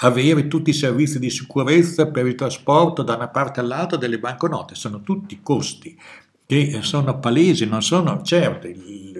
avere 0.00 0.46
tutti 0.46 0.70
i 0.70 0.74
servizi 0.74 1.18
di 1.18 1.30
sicurezza 1.30 2.08
per 2.08 2.26
il 2.26 2.36
trasporto 2.36 3.02
da 3.02 3.16
una 3.16 3.28
parte 3.28 3.58
all'altra 3.58 3.96
delle 3.96 4.20
banconote, 4.20 4.76
sono 4.76 5.02
tutti 5.02 5.40
costi 5.42 5.98
che 6.48 6.80
sono 6.80 7.18
palesi, 7.18 7.66
non 7.66 7.82
sono 7.82 8.22
certo, 8.22 8.68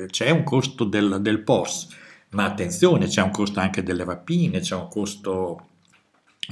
c'è 0.06 0.30
un 0.30 0.44
costo 0.44 0.84
del, 0.84 1.18
del 1.20 1.40
POS, 1.40 1.88
ma 2.30 2.44
attenzione, 2.44 3.06
c'è 3.06 3.20
un 3.20 3.30
costo 3.30 3.60
anche 3.60 3.82
delle 3.82 4.02
rapine, 4.04 4.60
c'è 4.60 4.74
un 4.74 4.88
costo 4.88 5.66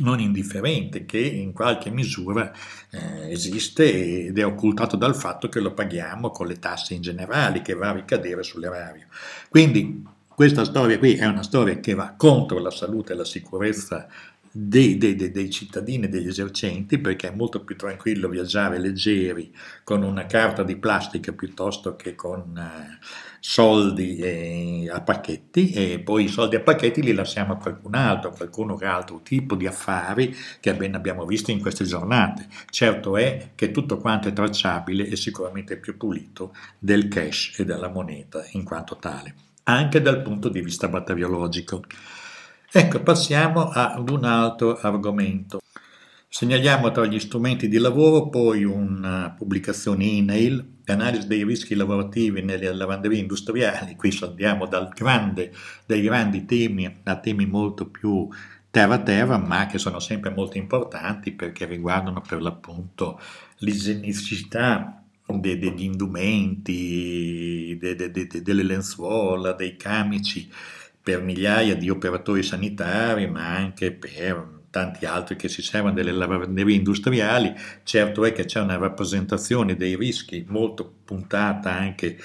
non 0.01 0.21
indifferente 0.21 1.07
che 1.07 1.19
in 1.19 1.55
qualche 1.55 1.89
misura 1.89 2.53
eh, 2.91 3.31
esiste 3.31 4.27
ed 4.27 4.39
è 4.39 4.45
occultato 4.45 4.97
dal 4.97 5.17
fatto 5.17 5.49
che 5.49 5.61
lo 5.61 5.73
paghiamo 5.73 6.29
con 6.29 6.47
le 6.47 6.59
tasse 6.59 6.93
in 6.93 7.01
generale 7.01 7.63
che 7.63 7.73
va 7.73 7.89
a 7.89 7.95
ricadere 7.95 8.43
sull'erario. 8.43 9.07
Quindi 9.49 10.05
questa 10.29 10.67
storia 10.67 10.99
qui 10.99 11.15
è 11.15 11.25
una 11.25 11.43
storia 11.43 11.81
che 11.81 11.95
va 11.95 12.13
contro 12.15 12.59
la 12.59 12.71
salute 12.71 13.15
e 13.15 13.17
la 13.17 13.25
sicurezza 13.25 14.07
dei, 14.59 14.97
dei, 14.97 15.15
dei, 15.17 15.31
dei 15.31 15.51
cittadini 15.51 16.07
e 16.07 16.09
degli 16.09 16.29
esercenti 16.29 16.99
perché 16.99 17.29
è 17.29 17.35
molto 17.35 17.63
più 17.63 17.77
tranquillo 17.77 18.27
viaggiare 18.27 18.79
leggeri 18.79 19.55
con 19.85 20.03
una 20.03 20.25
carta 20.25 20.63
di 20.63 20.77
plastica 20.77 21.33
piuttosto 21.33 21.95
che 21.95 22.15
con 22.15 22.57
eh, 22.57 22.99
soldi 23.39 24.17
eh, 24.17 24.89
a 24.91 25.03
pacchetti 25.03 25.73
e 25.73 25.99
poi 26.01 26.25
i 26.25 26.29
soldi 26.29 26.57
a 26.57 26.61
pacchetti 26.61 27.03
li 27.03 27.13
lasciamo 27.13 27.53
a 27.53 27.57
qualcun 27.59 27.95
altro, 27.95 28.31
a 28.31 28.35
qualcuno 28.35 28.77
che 28.77 28.87
ha 28.87 28.97
altro 28.97 29.21
tipo 29.23 29.57
di 29.57 29.67
affari 29.67 30.35
che 30.59 30.75
ben 30.75 30.95
abbiamo 30.95 31.27
visto 31.27 31.51
in 31.51 31.61
queste 31.61 31.85
giornate. 31.85 32.49
Certo 32.71 33.19
è 33.19 33.51
che 33.55 33.71
tutto 33.71 33.99
quanto 33.99 34.29
è 34.29 34.33
tracciabile 34.33 35.07
è 35.07 35.17
sicuramente 35.17 35.77
più 35.77 35.99
pulito 35.99 36.55
del 36.79 37.09
cash 37.09 37.59
e 37.59 37.67
della 37.67 37.89
moneta 37.89 38.43
in 38.53 38.65
quanto 38.65 38.97
tale, 38.97 39.35
anche 39.65 40.01
dal 40.01 40.23
punto 40.23 40.49
di 40.49 40.63
vista 40.63 40.89
batteriologico. 40.89 41.83
Ecco, 42.73 43.01
passiamo 43.03 43.69
ad 43.69 44.09
un 44.11 44.25
altro 44.25 44.77
argomento. 44.77 45.61
Segnaliamo 46.29 46.91
tra 46.91 47.07
gli 47.07 47.19
strumenti 47.19 47.69
di 47.69 47.79
lavoro 47.79 48.29
poi 48.29 48.65
una 48.65 49.33
pubblicazione 49.37 50.05
email, 50.05 50.81
analisi 50.87 51.29
dei 51.29 51.45
rischi 51.45 51.75
lavorativi 51.75 52.43
nelle 52.43 52.73
lavanderie 52.75 53.21
industriali, 53.21 53.95
qui 53.95 54.11
dal 54.69 54.91
grande, 54.95 55.53
dai 55.87 56.03
grandi 56.03 56.45
temi 56.45 57.01
a 57.05 57.17
temi 57.19 57.47
molto 57.47 57.89
più 57.89 58.29
terra 58.71 58.99
terra, 58.99 59.39
ma 59.39 59.67
che 59.67 59.79
sono 59.79 60.01
sempre 60.01 60.31
molto 60.31 60.59
importanti 60.59 61.33
perché 61.33 61.65
riguardano 61.67 62.21
per 62.21 62.43
l'appunto 62.43 63.19
l'igienicità 63.59 65.03
degli 65.27 65.83
indumenti, 65.83 67.77
de, 67.81 67.95
de, 67.95 68.11
de, 68.11 68.43
delle 68.43 68.63
lenzuola, 68.63 69.53
dei 69.53 69.77
camici, 69.77 70.51
per 71.07 71.23
migliaia 71.23 71.77
di 71.77 71.89
operatori 71.89 72.43
sanitari, 72.43 73.29
ma 73.29 73.55
anche 73.55 73.93
per 73.93 74.65
tanti 74.71 75.07
altri 75.07 75.37
che 75.37 75.49
si 75.49 75.63
servono 75.63 75.95
delle 75.95 76.11
lavanderie 76.11 76.75
industriali. 76.75 77.55
Certo 77.85 78.25
è 78.25 78.33
che 78.33 78.45
c'è 78.45 78.59
una 78.59 78.77
rappresentazione 78.77 79.77
dei 79.77 79.95
rischi 79.95 80.45
molto 80.49 80.93
puntata 81.05 81.73
anche 81.73 82.19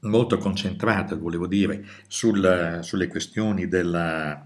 molto 0.00 0.38
concentrata, 0.38 1.14
volevo 1.14 1.46
dire, 1.46 1.84
sul, 2.08 2.80
sulle 2.82 3.06
questioni 3.06 3.68
della, 3.68 4.42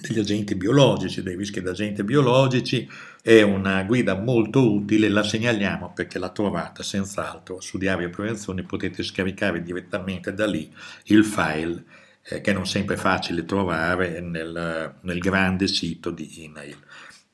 degli 0.00 0.18
agenti 0.18 0.56
biologici, 0.56 1.22
dei 1.22 1.36
rischi 1.36 1.62
da 1.62 1.70
agenti 1.70 2.02
biologici, 2.02 2.90
è 3.22 3.42
una 3.42 3.84
guida 3.84 4.16
molto 4.16 4.72
utile, 4.72 5.08
la 5.08 5.22
segnaliamo 5.22 5.92
perché 5.94 6.18
la 6.18 6.30
trovate 6.30 6.82
senz'altro 6.82 7.60
su 7.60 7.78
Diario 7.78 8.10
Prevenzione, 8.10 8.64
potete 8.64 9.04
scaricare 9.04 9.62
direttamente 9.62 10.34
da 10.34 10.46
lì 10.46 10.68
il 11.04 11.24
file 11.24 11.84
eh, 12.28 12.40
che 12.40 12.52
non 12.52 12.66
sempre 12.66 12.96
è 12.96 12.98
facile 12.98 13.44
trovare 13.44 14.20
nel, 14.20 14.94
nel 15.00 15.18
grande 15.18 15.66
sito 15.66 16.10
di 16.10 16.44
email. 16.44 16.76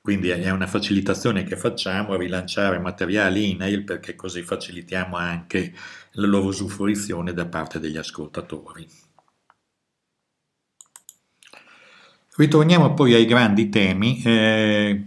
Quindi 0.00 0.28
è 0.28 0.50
una 0.50 0.66
facilitazione 0.66 1.44
che 1.44 1.56
facciamo 1.56 2.12
a 2.12 2.18
rilanciare 2.18 2.78
materiali 2.78 3.50
email 3.50 3.84
perché 3.84 4.14
così 4.14 4.42
facilitiamo 4.42 5.16
anche 5.16 5.72
la 6.12 6.26
loro 6.26 6.48
usufruizione 6.48 7.32
da 7.32 7.46
parte 7.46 7.80
degli 7.80 7.96
ascoltatori. 7.96 8.86
Ritorniamo 12.36 12.92
poi 12.92 13.14
ai 13.14 13.24
grandi 13.24 13.70
temi. 13.70 14.22
Eh, 14.22 15.04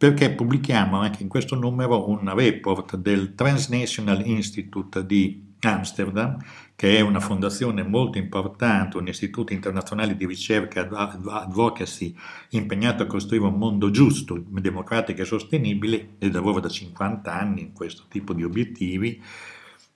perché 0.00 0.30
pubblichiamo 0.30 0.98
anche 0.98 1.22
in 1.22 1.28
questo 1.28 1.56
numero 1.56 2.08
un 2.08 2.34
report 2.34 2.96
del 2.96 3.34
Transnational 3.34 4.26
Institute 4.26 5.04
di 5.04 5.49
Amsterdam, 5.68 6.38
che 6.74 6.96
è 6.96 7.00
una 7.00 7.20
fondazione 7.20 7.82
molto 7.82 8.18
importante, 8.18 8.96
un 8.96 9.08
istituto 9.08 9.52
internazionale 9.52 10.16
di 10.16 10.26
ricerca 10.26 10.80
e 10.80 10.88
advocacy 10.90 12.14
impegnato 12.50 13.02
a 13.02 13.06
costruire 13.06 13.44
un 13.44 13.58
mondo 13.58 13.90
giusto, 13.90 14.42
democratico 14.46 15.22
e 15.22 15.24
sostenibile 15.24 16.10
e 16.18 16.30
lavora 16.30 16.60
da 16.60 16.68
50 16.68 17.32
anni 17.32 17.60
in 17.60 17.72
questo 17.72 18.04
tipo 18.08 18.32
di 18.32 18.44
obiettivi, 18.44 19.22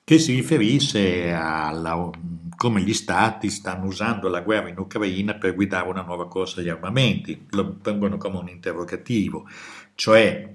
che 0.04 0.18
si 0.18 0.35
riferisce 0.35 1.33
a 1.33 2.11
come 2.56 2.83
gli 2.83 2.92
stati 2.92 3.49
stanno 3.49 3.87
usando 3.87 4.28
la 4.28 4.42
guerra 4.42 4.68
in 4.68 4.78
Ucraina 4.78 5.35
per 5.35 5.54
guidare 5.54 5.88
una 5.88 6.02
nuova 6.02 6.28
corsa 6.28 6.61
agli 6.61 6.68
armamenti, 6.68 7.47
lo 7.50 7.73
pongono 7.76 8.18
come 8.18 8.38
un 8.38 8.49
interrogativo 8.49 9.47
cioè 9.94 10.54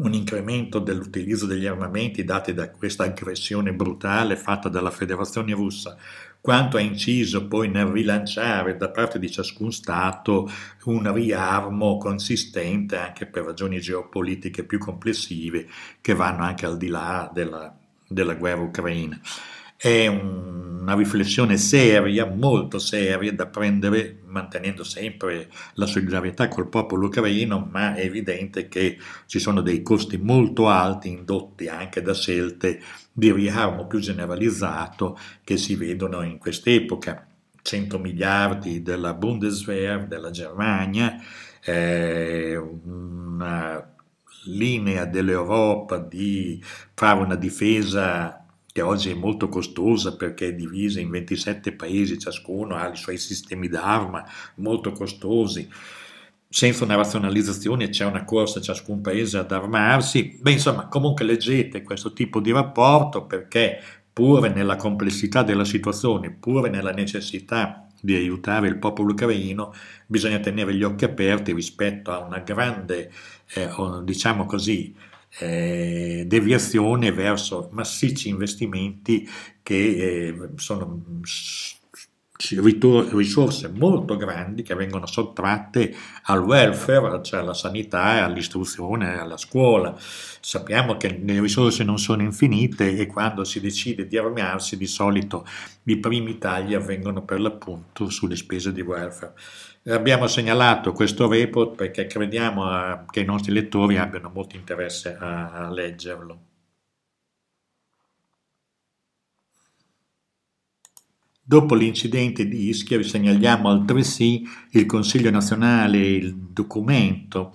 un 0.00 0.14
incremento 0.14 0.78
dell'utilizzo 0.78 1.46
degli 1.46 1.66
armamenti 1.66 2.24
dati 2.24 2.54
da 2.54 2.70
questa 2.70 3.04
aggressione 3.04 3.72
brutale 3.72 4.36
fatta 4.36 4.68
dalla 4.68 4.90
Federazione 4.90 5.52
russa, 5.52 5.96
quanto 6.40 6.76
ha 6.76 6.80
inciso 6.80 7.46
poi 7.46 7.68
nel 7.68 7.86
rilanciare 7.86 8.76
da 8.76 8.90
parte 8.90 9.18
di 9.18 9.30
ciascun 9.30 9.72
Stato 9.72 10.50
un 10.84 11.12
riarmo 11.12 11.98
consistente 11.98 12.96
anche 12.96 13.26
per 13.26 13.44
ragioni 13.44 13.80
geopolitiche 13.80 14.64
più 14.64 14.78
complessive 14.78 15.68
che 16.00 16.14
vanno 16.14 16.44
anche 16.44 16.64
al 16.64 16.78
di 16.78 16.88
là 16.88 17.30
della, 17.32 17.74
della 18.06 18.34
guerra 18.34 18.62
ucraina. 18.62 19.20
È 19.82 20.06
una 20.08 20.94
riflessione 20.94 21.56
seria, 21.56 22.26
molto 22.26 22.78
seria, 22.78 23.32
da 23.32 23.46
prendere 23.46 24.18
mantenendo 24.26 24.84
sempre 24.84 25.48
la 25.76 25.86
solidarietà 25.86 26.48
col 26.48 26.68
popolo 26.68 27.06
ucraino, 27.06 27.66
ma 27.72 27.94
è 27.94 28.04
evidente 28.04 28.68
che 28.68 28.98
ci 29.24 29.38
sono 29.38 29.62
dei 29.62 29.80
costi 29.82 30.18
molto 30.18 30.68
alti 30.68 31.08
indotti 31.08 31.68
anche 31.68 32.02
da 32.02 32.12
scelte 32.12 32.82
di 33.10 33.32
riarmo 33.32 33.86
più 33.86 34.00
generalizzato 34.00 35.18
che 35.42 35.56
si 35.56 35.76
vedono 35.76 36.20
in 36.24 36.36
quest'epoca. 36.36 37.26
100 37.62 37.98
miliardi 37.98 38.82
della 38.82 39.14
Bundeswehr, 39.14 40.06
della 40.06 40.30
Germania, 40.30 41.16
eh, 41.64 42.54
una 42.56 43.94
linea 44.44 45.06
dell'Europa 45.06 45.96
di 45.96 46.62
fare 46.92 47.20
una 47.20 47.36
difesa 47.36 48.39
che 48.72 48.82
oggi 48.82 49.10
è 49.10 49.14
molto 49.14 49.48
costosa 49.48 50.16
perché 50.16 50.48
è 50.48 50.54
divisa 50.54 51.00
in 51.00 51.10
27 51.10 51.72
paesi, 51.72 52.18
ciascuno 52.18 52.76
ha 52.76 52.88
i 52.90 52.96
suoi 52.96 53.18
sistemi 53.18 53.68
d'arma 53.68 54.24
molto 54.56 54.92
costosi. 54.92 55.68
Senza 56.48 56.84
una 56.84 56.96
razionalizzazione 56.96 57.88
c'è 57.90 58.04
una 58.04 58.24
corsa 58.24 58.60
ciascun 58.60 59.00
paese 59.00 59.38
ad 59.38 59.52
armarsi. 59.52 60.38
Beh, 60.40 60.52
insomma, 60.52 60.88
comunque 60.88 61.24
leggete 61.24 61.82
questo 61.82 62.12
tipo 62.12 62.40
di 62.40 62.50
rapporto 62.52 63.24
perché 63.24 63.80
pure 64.12 64.48
nella 64.50 64.76
complessità 64.76 65.42
della 65.42 65.64
situazione, 65.64 66.30
pure 66.30 66.68
nella 66.68 66.92
necessità 66.92 67.86
di 68.00 68.14
aiutare 68.14 68.68
il 68.68 68.78
popolo 68.78 69.12
ucraino, 69.12 69.72
bisogna 70.06 70.38
tenere 70.38 70.74
gli 70.74 70.82
occhi 70.82 71.04
aperti 71.04 71.52
rispetto 71.52 72.10
a 72.10 72.18
una 72.18 72.38
grande, 72.38 73.12
eh, 73.54 73.68
diciamo 74.02 74.46
così, 74.46 74.94
eh, 75.38 76.24
deviazione 76.26 77.12
verso 77.12 77.68
massicci 77.72 78.28
investimenti 78.28 79.28
che 79.62 80.26
eh, 80.26 80.48
sono 80.56 81.02
risorse 83.12 83.68
molto 83.68 84.16
grandi 84.16 84.62
che 84.62 84.74
vengono 84.74 85.04
sottratte 85.06 85.94
al 86.24 86.42
welfare, 86.42 87.22
cioè 87.22 87.40
alla 87.40 87.52
sanità, 87.52 88.24
all'istruzione, 88.24 89.18
alla 89.18 89.36
scuola. 89.36 89.94
Sappiamo 89.98 90.96
che 90.96 91.20
le 91.22 91.40
risorse 91.40 91.84
non 91.84 91.98
sono 91.98 92.22
infinite 92.22 92.96
e 92.96 93.06
quando 93.06 93.44
si 93.44 93.60
decide 93.60 94.06
di 94.06 94.16
armarsi 94.16 94.78
di 94.78 94.86
solito 94.86 95.46
i 95.84 95.98
primi 95.98 96.38
tagli 96.38 96.74
avvengono 96.74 97.22
per 97.22 97.40
l'appunto 97.40 98.08
sulle 98.08 98.36
spese 98.36 98.72
di 98.72 98.80
welfare. 98.80 99.34
Abbiamo 99.84 100.26
segnalato 100.26 100.92
questo 100.92 101.26
report 101.26 101.74
perché 101.74 102.06
crediamo 102.06 102.64
a, 102.64 103.06
che 103.10 103.20
i 103.20 103.24
nostri 103.24 103.50
lettori 103.50 103.96
abbiano 103.96 104.30
molto 104.32 104.54
interesse 104.56 105.16
a, 105.16 105.52
a 105.52 105.70
leggerlo. 105.70 106.48
Dopo 111.42 111.74
l'incidente 111.74 112.46
di 112.46 112.68
Ischia 112.68 112.98
vi 112.98 113.04
segnaliamo 113.04 113.70
altresì 113.70 114.42
il 114.72 114.84
Consiglio 114.84 115.30
nazionale, 115.30 115.98
il 115.98 116.36
documento, 116.36 117.54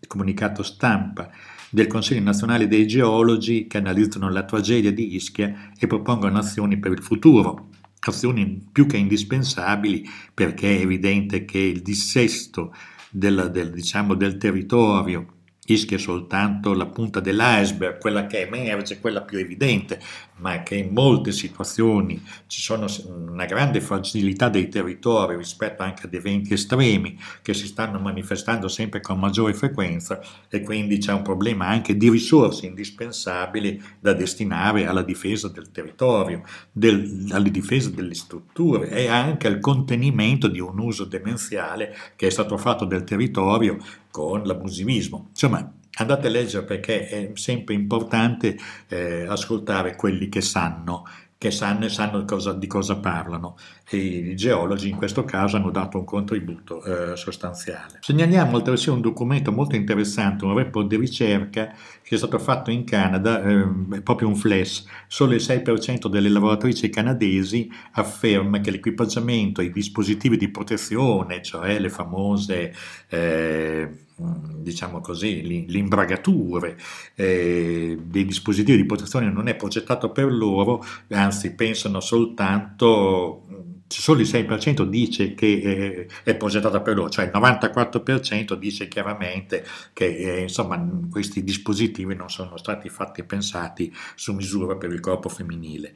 il 0.00 0.06
comunicato 0.06 0.62
stampa 0.62 1.30
del 1.70 1.86
Consiglio 1.86 2.22
nazionale 2.22 2.66
dei 2.66 2.86
geologi 2.86 3.66
che 3.66 3.76
analizzano 3.76 4.30
la 4.30 4.44
tragedia 4.44 4.90
di 4.90 5.14
Ischia 5.14 5.70
e 5.78 5.86
propongono 5.86 6.38
azioni 6.38 6.78
per 6.78 6.92
il 6.92 7.02
futuro 7.02 7.68
azioni 8.00 8.68
più 8.70 8.86
che 8.86 8.96
indispensabili 8.96 10.08
perché 10.32 10.76
è 10.76 10.80
evidente 10.80 11.44
che 11.44 11.58
il 11.58 11.82
dissesto 11.82 12.74
del, 13.10 13.50
del, 13.52 13.72
diciamo, 13.72 14.14
del 14.14 14.36
territorio 14.36 15.34
Ischia 15.68 15.98
soltanto 15.98 16.72
la 16.72 16.86
punta 16.86 17.20
dell'iceberg, 17.20 17.98
quella 17.98 18.26
che 18.26 18.40
emerge, 18.40 19.00
quella 19.00 19.22
più 19.22 19.38
evidente, 19.38 20.00
ma 20.38 20.62
che 20.62 20.76
in 20.76 20.92
molte 20.92 21.32
situazioni 21.32 22.22
ci 22.46 22.60
sono 22.60 22.86
una 23.06 23.44
grande 23.44 23.80
fragilità 23.80 24.48
dei 24.48 24.68
territori 24.68 25.36
rispetto 25.36 25.82
anche 25.82 26.06
ad 26.06 26.14
eventi 26.14 26.52
estremi 26.52 27.18
che 27.42 27.54
si 27.54 27.66
stanno 27.66 27.98
manifestando 27.98 28.68
sempre 28.68 29.00
con 29.00 29.18
maggiore 29.18 29.54
frequenza 29.54 30.20
e 30.48 30.62
quindi 30.62 30.98
c'è 30.98 31.12
un 31.12 31.22
problema 31.22 31.66
anche 31.66 31.96
di 31.96 32.10
risorse 32.10 32.66
indispensabili 32.66 33.82
da 34.00 34.12
destinare 34.12 34.86
alla 34.86 35.02
difesa 35.02 35.48
del 35.48 35.70
territorio, 35.70 36.42
del, 36.72 37.28
alla 37.30 37.48
difesa 37.48 37.90
delle 37.90 38.14
strutture 38.14 38.88
e 38.90 39.08
anche 39.08 39.46
al 39.46 39.60
contenimento 39.60 40.48
di 40.48 40.60
un 40.60 40.78
uso 40.78 41.04
demenziale 41.04 41.94
che 42.16 42.26
è 42.26 42.30
stato 42.30 42.56
fatto 42.56 42.84
del 42.84 43.04
territorio 43.04 43.78
con 44.10 44.42
l'abusivismo. 44.42 45.28
Insomma, 45.30 45.72
andate 45.98 46.26
a 46.26 46.30
leggere 46.30 46.64
perché 46.64 47.08
è 47.08 47.30
sempre 47.34 47.74
importante 47.74 48.56
eh, 48.88 49.26
ascoltare 49.26 49.96
quelli 49.96 50.28
che 50.28 50.40
sanno 50.40 51.04
che 51.38 51.52
sanno 51.52 51.84
e 51.84 51.88
sanno 51.88 52.24
cosa, 52.24 52.52
di 52.52 52.66
cosa 52.66 52.96
parlano 52.96 53.56
e 53.88 53.96
i 53.96 54.36
geologi 54.36 54.88
in 54.88 54.96
questo 54.96 55.22
caso 55.22 55.56
hanno 55.56 55.70
dato 55.70 55.96
un 55.96 56.04
contributo 56.04 56.82
eh, 56.82 57.16
sostanziale. 57.16 57.98
Segnaliamo 58.00 58.56
altresì 58.56 58.90
un 58.90 59.00
documento 59.00 59.52
molto 59.52 59.76
interessante, 59.76 60.44
un 60.44 60.56
report 60.56 60.88
di 60.88 60.96
ricerca 60.96 61.72
che 62.02 62.14
è 62.16 62.18
stato 62.18 62.40
fatto 62.40 62.72
in 62.72 62.82
Canada, 62.82 63.40
eh, 63.44 64.00
proprio 64.02 64.26
un 64.26 64.34
flash, 64.34 64.84
solo 65.06 65.34
il 65.34 65.40
6% 65.40 66.08
delle 66.08 66.28
lavoratrici 66.28 66.90
canadesi 66.90 67.70
afferma 67.92 68.60
che 68.60 68.72
l'equipaggiamento, 68.72 69.62
i 69.62 69.70
dispositivi 69.70 70.36
di 70.36 70.50
protezione, 70.50 71.40
cioè 71.40 71.78
le 71.78 71.88
famose... 71.88 72.74
Eh, 73.08 74.06
diciamo 74.18 75.00
così, 75.00 75.66
l'imbragature 75.66 76.76
eh, 77.14 77.98
dei 78.02 78.24
dispositivi 78.24 78.78
di 78.78 78.86
protezione 78.86 79.30
non 79.30 79.48
è 79.48 79.54
progettato 79.54 80.10
per 80.10 80.32
loro, 80.32 80.84
anzi 81.10 81.54
pensano 81.54 82.00
soltanto, 82.00 83.46
solo 83.86 84.20
il 84.20 84.26
6% 84.26 84.82
dice 84.82 85.34
che 85.34 85.46
eh, 85.46 86.08
è 86.24 86.34
progettata 86.34 86.80
per 86.80 86.96
loro, 86.96 87.10
cioè 87.10 87.26
il 87.26 87.30
94% 87.32 88.54
dice 88.54 88.88
chiaramente 88.88 89.64
che 89.92 90.06
eh, 90.06 90.42
insomma, 90.42 90.84
questi 91.08 91.44
dispositivi 91.44 92.14
non 92.14 92.28
sono 92.28 92.56
stati 92.56 92.88
fatti 92.88 93.20
e 93.20 93.24
pensati 93.24 93.94
su 94.16 94.34
misura 94.34 94.76
per 94.76 94.92
il 94.92 95.00
corpo 95.00 95.28
femminile. 95.28 95.94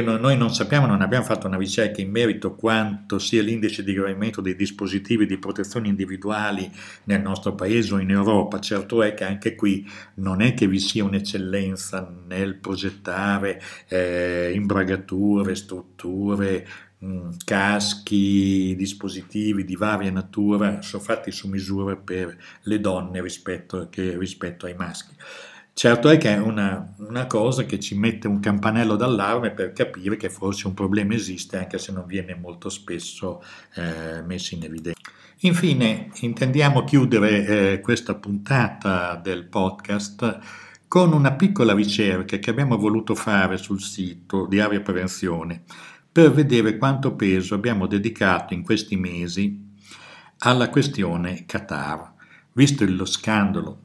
Non, 0.00 0.20
noi 0.20 0.38
non 0.38 0.54
sappiamo, 0.54 0.86
non 0.86 1.02
abbiamo 1.02 1.24
fatto 1.24 1.46
una 1.46 1.58
ricerca 1.58 2.00
in 2.00 2.10
merito 2.10 2.54
quanto 2.54 3.18
sia 3.18 3.42
l'indice 3.42 3.84
di 3.84 3.92
gradimento 3.92 4.40
dei 4.40 4.56
dispositivi 4.56 5.26
di 5.26 5.36
protezione 5.36 5.88
individuali 5.88 6.70
nel 7.04 7.20
nostro 7.20 7.54
paese 7.54 7.92
o 7.92 7.98
in 7.98 8.08
Europa. 8.08 8.58
Certo 8.58 9.02
è 9.02 9.12
che 9.12 9.24
anche 9.24 9.54
qui 9.54 9.86
non 10.14 10.40
è 10.40 10.54
che 10.54 10.66
vi 10.66 10.78
sia 10.78 11.04
un'eccellenza 11.04 12.10
nel 12.26 12.56
progettare 12.56 13.60
eh, 13.88 14.52
imbragature, 14.54 15.54
strutture, 15.54 16.66
mh, 16.98 17.06
mm, 17.06 17.30
caschi, 17.44 18.74
dispositivi 18.74 19.62
di 19.64 19.76
varia 19.76 20.10
natura, 20.10 20.80
sono 20.80 21.02
fatti 21.02 21.30
su 21.30 21.48
misura 21.48 21.96
per 21.96 22.34
le 22.62 22.80
donne 22.80 23.20
rispetto, 23.20 23.88
che, 23.90 24.16
rispetto 24.16 24.64
ai 24.64 24.74
maschi. 24.74 25.14
Certo 25.74 26.10
è 26.10 26.18
che 26.18 26.34
è 26.34 26.38
una, 26.38 26.94
una, 26.98 27.26
cosa 27.26 27.64
che 27.64 27.80
ci 27.80 27.96
mette 27.96 28.28
un 28.28 28.40
campanello 28.40 28.94
d'allarme 28.94 29.52
per 29.52 29.72
capire 29.72 30.16
che 30.16 30.28
forse 30.28 30.66
un 30.66 30.74
problema 30.74 31.14
esiste 31.14 31.56
anche 31.56 31.78
se 31.78 31.92
non 31.92 32.04
viene 32.06 32.34
molto 32.34 32.68
spesso 32.68 33.42
eh, 33.74 34.22
messo 34.22 34.54
in 34.54 34.64
evidenza. 34.64 35.00
Infine, 35.40 36.10
intendiamo 36.20 36.84
chiudere 36.84 37.46
eh, 37.72 37.80
questa 37.80 38.14
puntata 38.14 39.16
del 39.16 39.46
podcast 39.46 40.38
con 40.86 41.12
una 41.14 41.32
piccola 41.32 41.74
ricerca 41.74 42.36
che 42.36 42.50
abbiamo 42.50 42.76
voluto 42.76 43.14
fare 43.14 43.56
sul 43.56 43.80
sito 43.80 44.46
di 44.46 44.60
Aria 44.60 44.82
Prevenzione 44.82 45.62
per 46.12 46.30
vedere 46.32 46.76
quanto 46.76 47.14
peso 47.16 47.54
abbiamo 47.54 47.86
dedicato 47.86 48.52
in 48.52 48.62
questi 48.62 48.96
mesi 48.96 49.70
alla 50.40 50.68
questione 50.68 51.46
Qatar, 51.46 52.12
visto 52.52 52.84
lo 52.86 53.06
scandalo 53.06 53.78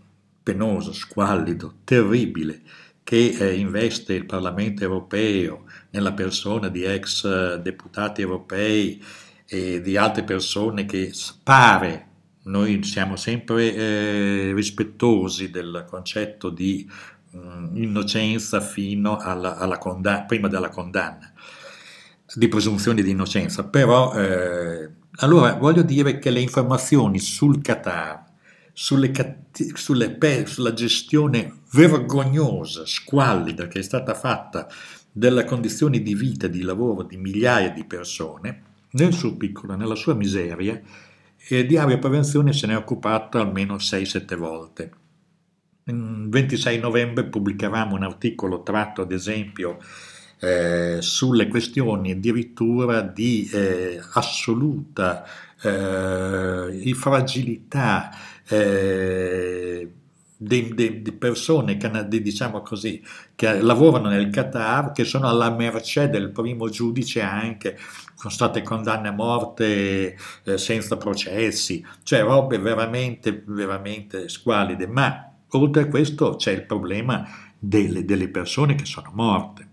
penoso, 0.48 0.94
squallido, 0.94 1.80
terribile 1.84 2.62
che 3.04 3.36
eh, 3.38 3.56
investe 3.56 4.14
il 4.14 4.26
Parlamento 4.26 4.84
europeo 4.84 5.66
nella 5.90 6.14
persona 6.14 6.70
di 6.70 6.84
ex 6.84 7.26
eh, 7.26 7.60
deputati 7.60 8.22
europei 8.22 9.04
e 9.46 9.82
di 9.82 9.98
altre 9.98 10.24
persone 10.24 10.86
che 10.86 11.12
pare, 11.44 12.06
noi 12.44 12.82
siamo 12.84 13.18
sempre 13.18 13.74
eh, 13.74 14.54
rispettosi 14.54 15.50
del 15.50 15.86
concetto 15.90 16.50
di 16.50 16.90
mh, 17.32 17.38
mm, 17.38 17.76
innocenza 17.76 18.62
fino 18.62 19.18
alla, 19.18 19.58
alla 19.58 19.78
condanna, 19.78 20.24
prima 20.24 20.48
della 20.48 20.70
condanna, 20.70 21.30
di 22.36 22.48
presunzione 22.48 23.02
di 23.02 23.10
innocenza, 23.10 23.66
però 23.66 24.14
eh, 24.14 24.90
allora 25.18 25.56
voglio 25.56 25.82
dire 25.82 26.20
che 26.20 26.30
le 26.30 26.40
informazioni 26.40 27.20
sul 27.20 27.62
Qatar, 27.62 28.27
sulle, 28.80 29.12
sulle, 29.74 30.46
sulla 30.46 30.74
gestione 30.74 31.62
vergognosa, 31.72 32.86
squallida 32.86 33.68
che 33.68 33.80
è 33.80 33.82
stata 33.82 34.13
fatta 34.13 34.68
delle 35.12 35.46
condizioni 35.46 36.04
di 36.04 36.13
vita 36.13 36.46
e 36.46 36.52
di 36.52 36.62
lavoro 36.62 37.02
di 37.02 37.18
migliaia 37.18 37.72
di 37.72 37.84
persone, 37.86 38.62
nel 38.92 39.13
suo 39.13 39.36
piccolo, 39.36 39.76
nella 39.76 39.96
sua 39.96 40.13
miseria, 40.13 40.80
e 41.50 41.66
Diario 41.66 41.98
Prevenzione 41.98 42.54
se 42.54 42.68
ne 42.68 42.74
è 42.74 42.78
occupato 42.78 43.40
almeno 43.40 43.78
6-7 43.78 44.36
volte. 44.36 44.92
Il 45.86 46.28
26 46.30 46.78
novembre 46.78 47.26
pubblicavamo 47.26 47.96
un 47.96 48.04
articolo 48.04 48.62
tratto 48.62 49.02
ad 49.02 49.12
esempio 49.12 49.80
eh, 50.40 50.98
sulle 51.00 51.48
questioni 51.48 52.12
addirittura 52.12 53.02
di 53.02 53.50
eh, 53.52 54.00
assoluta 54.13 55.26
eh, 55.63 56.94
fragilità 56.94 58.12
eh, 58.50 59.92
di, 60.38 60.74
di, 60.74 61.02
di, 61.02 61.12
persone 61.14 61.78
che, 61.78 62.08
diciamo 62.08 62.62
così, 62.62 63.04
che 63.36 63.60
lavorano 63.62 64.10
nel 64.10 64.30
Qatar, 64.30 64.92
che 64.92 65.04
sono 65.04 65.28
alla 65.28 65.50
mercé 65.50 66.10
del 66.10 66.32
primo 66.32 66.70
giudice 66.70 67.22
anche, 67.22 67.78
sono 68.16 68.32
state 68.32 68.62
condanne 68.62 69.08
a 69.08 69.14
morte 69.14 70.16
eh, 70.44 70.58
senza 70.58 70.98
processi, 70.98 71.84
cioè 72.04 72.22
robe 72.22 72.60
veramente, 72.60 73.44
veramente 73.48 74.30
squalide. 74.30 74.88
Ma 74.88 75.32
oltre 75.50 75.84
a 75.84 75.88
questo 75.88 76.36
c'è 76.36 76.52
il 76.52 76.66
problema 76.66 77.28
delle, 77.58 78.06
delle 78.06 78.30
persone 78.30 78.76
che 78.76 78.86
sono 78.86 79.12
morte. 79.14 79.70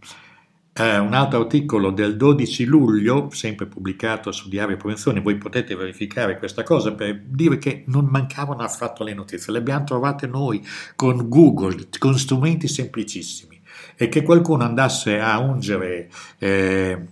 Eh, 0.76 0.98
un 0.98 1.14
altro 1.14 1.42
articolo 1.42 1.92
del 1.92 2.16
12 2.16 2.64
luglio, 2.64 3.28
sempre 3.30 3.66
pubblicato 3.66 4.32
su 4.32 4.48
Diario 4.48 4.76
Prevenzione, 4.76 5.20
voi 5.20 5.36
potete 5.36 5.76
verificare 5.76 6.36
questa 6.36 6.64
cosa 6.64 6.92
per 6.94 7.22
dire 7.26 7.58
che 7.58 7.84
non 7.86 8.06
mancavano 8.06 8.60
affatto 8.60 9.04
le 9.04 9.14
notizie, 9.14 9.52
le 9.52 9.60
abbiamo 9.60 9.84
trovate 9.84 10.26
noi 10.26 10.66
con 10.96 11.28
Google, 11.28 11.86
con 11.96 12.18
strumenti 12.18 12.66
semplicissimi. 12.66 13.60
E 13.94 14.08
che 14.08 14.24
qualcuno 14.24 14.64
andasse 14.64 15.20
a 15.20 15.38
ungere 15.38 16.10
eh, 16.38 17.06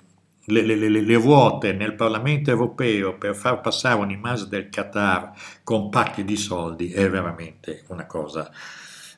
le, 0.46 0.62
le, 0.62 0.74
le, 0.74 0.88
le, 0.88 1.16
vuote 1.16 1.72
nel 1.72 1.94
Parlamento 1.94 2.50
europeo 2.50 3.16
per 3.16 3.36
far 3.36 3.60
passare 3.60 4.00
un'immagine 4.00 4.48
del 4.48 4.68
Qatar 4.70 5.34
con 5.62 5.88
pacchi 5.88 6.24
di 6.24 6.36
soldi 6.36 6.90
è 6.90 7.08
veramente 7.08 7.84
una 7.88 8.06
cosa 8.06 8.50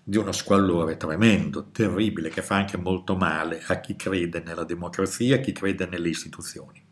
di 0.04 0.18
uno 0.18 0.32
squallore 0.32 0.98
tremendo, 0.98 1.70
terribile, 1.72 2.28
che 2.28 2.42
fa 2.42 2.56
anche 2.56 2.76
molto 2.76 3.16
male 3.16 3.62
a 3.66 3.80
chi 3.80 3.96
crede 3.96 4.42
nella 4.44 4.64
democrazia, 4.64 5.36
a 5.36 5.38
chi 5.38 5.52
crede 5.52 5.86
nelle 5.86 6.10
istituzioni. 6.10 6.82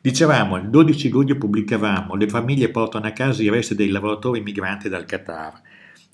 Dicevamo, 0.00 0.56
il 0.56 0.70
12 0.70 1.08
luglio 1.10 1.36
pubblicavamo 1.36 2.14
Le 2.14 2.28
famiglie 2.28 2.70
portano 2.70 3.06
a 3.06 3.12
casa 3.12 3.42
i 3.42 3.48
resti 3.48 3.74
dei 3.74 3.88
lavoratori 3.88 4.40
migranti 4.40 4.88
dal 4.88 5.04
Qatar. 5.04 5.60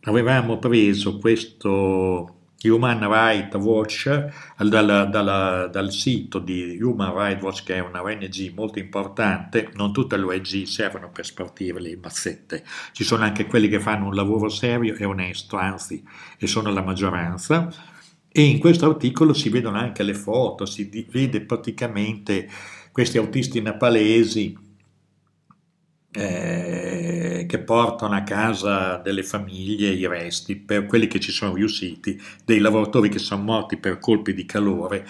Avevamo 0.02 0.58
preso 0.58 1.18
questo 1.18 2.38
Human 2.62 3.06
Rights 3.08 3.54
Watch 3.56 4.08
dal, 4.56 5.08
dal, 5.10 5.68
dal, 5.70 5.92
sito 5.92 6.38
di 6.40 6.78
Human 6.82 7.14
Rights 7.14 7.42
Watch 7.42 7.62
che 7.64 7.76
è 7.76 7.78
una 7.80 8.02
ONG 8.02 8.52
molto 8.54 8.78
importante, 8.78 9.70
non 9.74 9.92
tutte 9.92 10.16
le 10.16 10.24
ONG 10.24 10.64
servono 10.64 11.10
per 11.10 11.24
spartire 11.24 11.80
le 11.80 11.96
mazzette, 11.96 12.64
ci 12.92 13.04
sono 13.04 13.22
anche 13.22 13.46
quelli 13.46 13.68
che 13.68 13.78
fanno 13.78 14.06
un 14.06 14.14
lavoro 14.14 14.48
serio 14.48 14.96
e 14.96 15.04
onesto, 15.04 15.56
anzi, 15.56 16.02
e 16.36 16.46
sono 16.46 16.72
la 16.72 16.82
maggioranza. 16.82 17.70
E 18.30 18.42
in 18.42 18.58
questo 18.58 18.86
articolo 18.86 19.32
si 19.32 19.48
vedono 19.48 19.78
anche 19.78 20.02
le 20.02 20.14
foto, 20.14 20.66
si 20.66 21.06
vede 21.10 21.40
praticamente 21.40 22.48
questi 22.92 23.16
autisti 23.18 23.60
nepalesi 23.60 24.56
eh, 26.12 26.88
che 27.48 27.58
portano 27.58 28.14
a 28.14 28.22
casa 28.22 28.98
delle 28.98 29.24
famiglie 29.24 29.88
i 29.88 30.06
resti, 30.06 30.54
per 30.54 30.87
quelli 30.87 31.08
che 31.08 31.18
ci 31.18 31.32
sono 31.32 31.54
riusciti, 31.54 32.20
dei 32.44 32.58
lavoratori 32.61 33.08
che 33.08 33.18
sono 33.18 33.42
morti 33.42 33.78
per 33.78 33.98
colpi 33.98 34.34
di 34.34 34.44
calore 34.44 35.06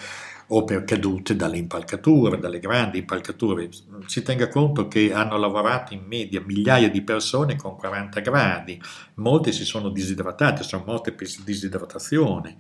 o 0.50 0.64
per 0.64 0.84
cadute 0.84 1.36
dalle 1.36 1.58
impalcature, 1.58 2.38
dalle 2.38 2.60
grandi 2.60 2.98
impalcature. 2.98 3.68
Si 4.06 4.22
tenga 4.22 4.48
conto 4.48 4.88
che 4.88 5.12
hanno 5.12 5.36
lavorato 5.36 5.92
in 5.92 6.04
media 6.06 6.40
migliaia 6.40 6.88
di 6.88 7.02
persone 7.02 7.56
con 7.56 7.76
40 7.76 8.20
gradi, 8.20 8.80
molti 9.14 9.52
si 9.52 9.64
sono 9.64 9.90
disidratati, 9.90 10.62
sono 10.62 10.84
morti 10.86 11.12
per 11.12 11.28
disidratazione. 11.44 12.56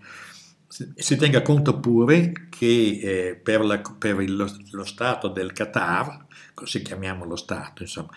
Si 0.66 1.16
tenga 1.16 1.40
conto 1.40 1.78
pure 1.80 2.48
che 2.50 3.00
eh, 3.02 3.40
per, 3.42 3.64
la, 3.64 3.80
per 3.96 4.20
il, 4.20 4.36
lo 4.70 4.84
Stato 4.84 5.28
del 5.28 5.52
Qatar, 5.52 6.26
così 6.58 6.82
chiamiamo 6.82 7.24
lo 7.24 7.36
Stato, 7.36 7.82
insomma, 7.82 8.08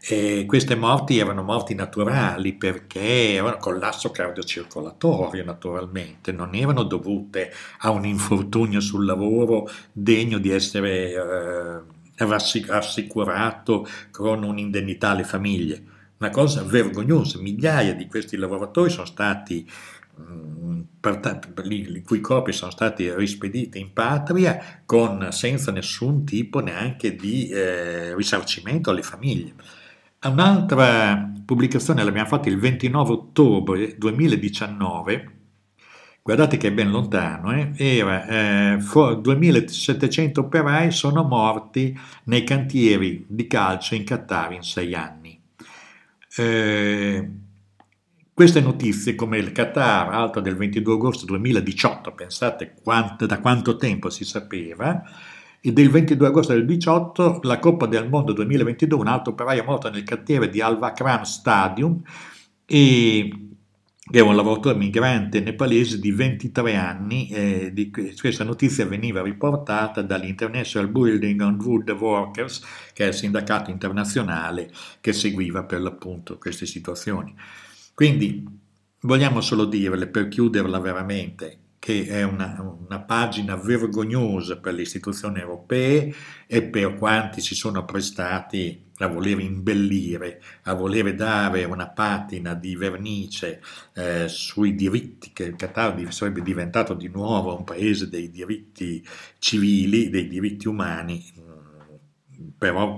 e 0.00 0.44
queste 0.46 0.74
morti 0.74 1.16
erano 1.18 1.44
morti 1.44 1.74
naturali 1.76 2.52
perché 2.54 3.34
erano 3.34 3.56
collasso 3.58 4.10
cardiocircolatorio 4.10 5.44
naturalmente, 5.44 6.32
non 6.32 6.56
erano 6.56 6.82
dovute 6.82 7.52
a 7.78 7.90
un 7.90 8.04
infortunio 8.04 8.80
sul 8.80 9.04
lavoro 9.04 9.70
degno 9.92 10.38
di 10.38 10.50
essere 10.50 11.12
eh, 11.12 11.80
rassicurato 12.66 13.86
con 14.10 14.42
un'indennità 14.42 15.10
alle 15.10 15.24
famiglie. 15.24 15.84
Una 16.18 16.30
cosa 16.30 16.64
vergognosa, 16.64 17.38
migliaia 17.38 17.94
di 17.94 18.06
questi 18.06 18.36
lavoratori 18.36 18.90
sono 18.90 19.06
stati 19.06 19.68
Mm, 20.20 20.80
i 21.00 22.02
cui 22.02 22.20
corpi 22.20 22.52
sono 22.52 22.70
stati 22.70 23.12
rispediti 23.14 23.78
in 23.78 23.92
patria 23.92 24.82
con, 24.86 25.28
senza 25.30 25.70
nessun 25.70 26.24
tipo 26.24 26.60
neanche 26.60 27.14
di 27.14 27.48
eh, 27.48 28.14
risarcimento 28.14 28.90
alle 28.90 29.02
famiglie. 29.02 29.54
Un'altra 30.22 31.30
pubblicazione 31.44 32.02
l'abbiamo 32.02 32.28
fatta 32.28 32.48
il 32.48 32.58
29 32.58 33.12
ottobre 33.12 33.96
2019, 33.98 35.30
guardate 36.22 36.56
che 36.56 36.68
è 36.68 36.72
ben 36.72 36.90
lontano, 36.90 37.52
eh? 37.52 37.72
era 37.76 38.76
eh, 38.76 38.78
2700 38.78 40.40
operai 40.40 40.90
sono 40.90 41.24
morti 41.24 41.98
nei 42.24 42.44
cantieri 42.44 43.26
di 43.28 43.46
calcio 43.46 43.94
in 43.94 44.04
Qatar 44.04 44.52
in 44.52 44.62
sei 44.62 44.94
anni. 44.94 45.38
Eh, 46.36 47.30
queste 48.34 48.60
notizie, 48.60 49.14
come 49.14 49.38
il 49.38 49.52
Qatar, 49.52 50.12
alta 50.12 50.40
del 50.40 50.56
22 50.56 50.94
agosto 50.94 51.24
2018, 51.24 52.12
pensate 52.12 52.74
quanto, 52.82 53.26
da 53.26 53.38
quanto 53.38 53.76
tempo 53.76 54.10
si 54.10 54.24
sapeva, 54.24 55.02
e 55.60 55.72
del 55.72 55.88
22 55.88 56.26
agosto 56.26 56.52
del 56.52 56.66
2018 56.66 57.38
la 57.44 57.60
Coppa 57.60 57.86
del 57.86 58.08
Mondo 58.08 58.32
2022, 58.32 58.98
un 58.98 59.06
altro 59.06 59.32
operaio 59.32 59.62
morto 59.62 59.88
nel 59.88 60.02
cantiere 60.02 60.50
di 60.50 60.60
Al-Vakram 60.60 61.22
Stadium, 61.22 62.02
e 62.66 63.30
che 64.10 64.18
è 64.18 64.20
un 64.20 64.36
lavoratore 64.36 64.76
migrante 64.76 65.40
nepalese 65.40 65.98
di 66.00 66.10
23 66.10 66.74
anni. 66.74 67.28
Eh, 67.28 67.70
di 67.72 67.90
questa 67.90 68.44
notizia 68.44 68.84
veniva 68.84 69.22
riportata 69.22 70.02
dall'International 70.02 70.90
Building 70.90 71.40
on 71.40 71.58
Wood 71.62 71.88
Workers, 71.90 72.62
che 72.92 73.04
è 73.04 73.08
il 73.08 73.14
sindacato 73.14 73.70
internazionale 73.70 74.70
che 75.00 75.12
seguiva 75.12 75.62
per 75.62 75.80
l'appunto 75.80 76.36
queste 76.36 76.66
situazioni. 76.66 77.34
Quindi 77.94 78.44
vogliamo 79.02 79.40
solo 79.40 79.66
dirle, 79.66 80.08
per 80.08 80.28
chiuderla 80.28 80.80
veramente, 80.80 81.58
che 81.78 82.06
è 82.06 82.22
una, 82.22 82.76
una, 82.86 83.00
pagina 83.00 83.56
vergognosa 83.56 84.58
per 84.58 84.74
le 84.74 84.82
istituzioni 84.82 85.38
europee 85.38 86.12
e 86.46 86.62
per 86.62 86.96
quanti 86.96 87.40
si 87.40 87.54
sono 87.54 87.84
prestati 87.84 88.90
a 88.98 89.06
voler 89.06 89.38
imbellire, 89.40 90.40
a 90.62 90.72
voler 90.72 91.14
dare 91.14 91.64
una 91.64 91.88
patina 91.88 92.54
di 92.54 92.74
vernice 92.74 93.60
eh, 93.94 94.28
sui 94.28 94.74
diritti, 94.74 95.32
che 95.32 95.44
il 95.44 95.56
Qatar 95.56 96.12
sarebbe 96.12 96.42
diventato 96.42 96.94
di 96.94 97.08
nuovo 97.08 97.56
un 97.56 97.64
paese 97.64 98.08
dei 98.08 98.30
diritti 98.30 99.06
civili, 99.38 100.10
dei 100.10 100.26
diritti 100.26 100.66
umani, 100.66 101.22
però 102.56 102.96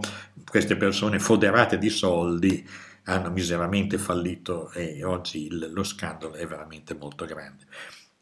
queste 0.49 0.77
persone 0.77 1.19
foderate 1.19 1.77
di 1.77 1.91
soldi 1.91 2.65
hanno 3.07 3.31
miseramente 3.31 3.99
fallito 3.99 4.71
e 4.73 5.05
oggi 5.05 5.47
il, 5.47 5.71
lo 5.73 5.83
scandalo 5.83 6.35
è 6.35 6.47
veramente 6.47 6.95
molto 6.95 7.25
grande. 7.25 7.65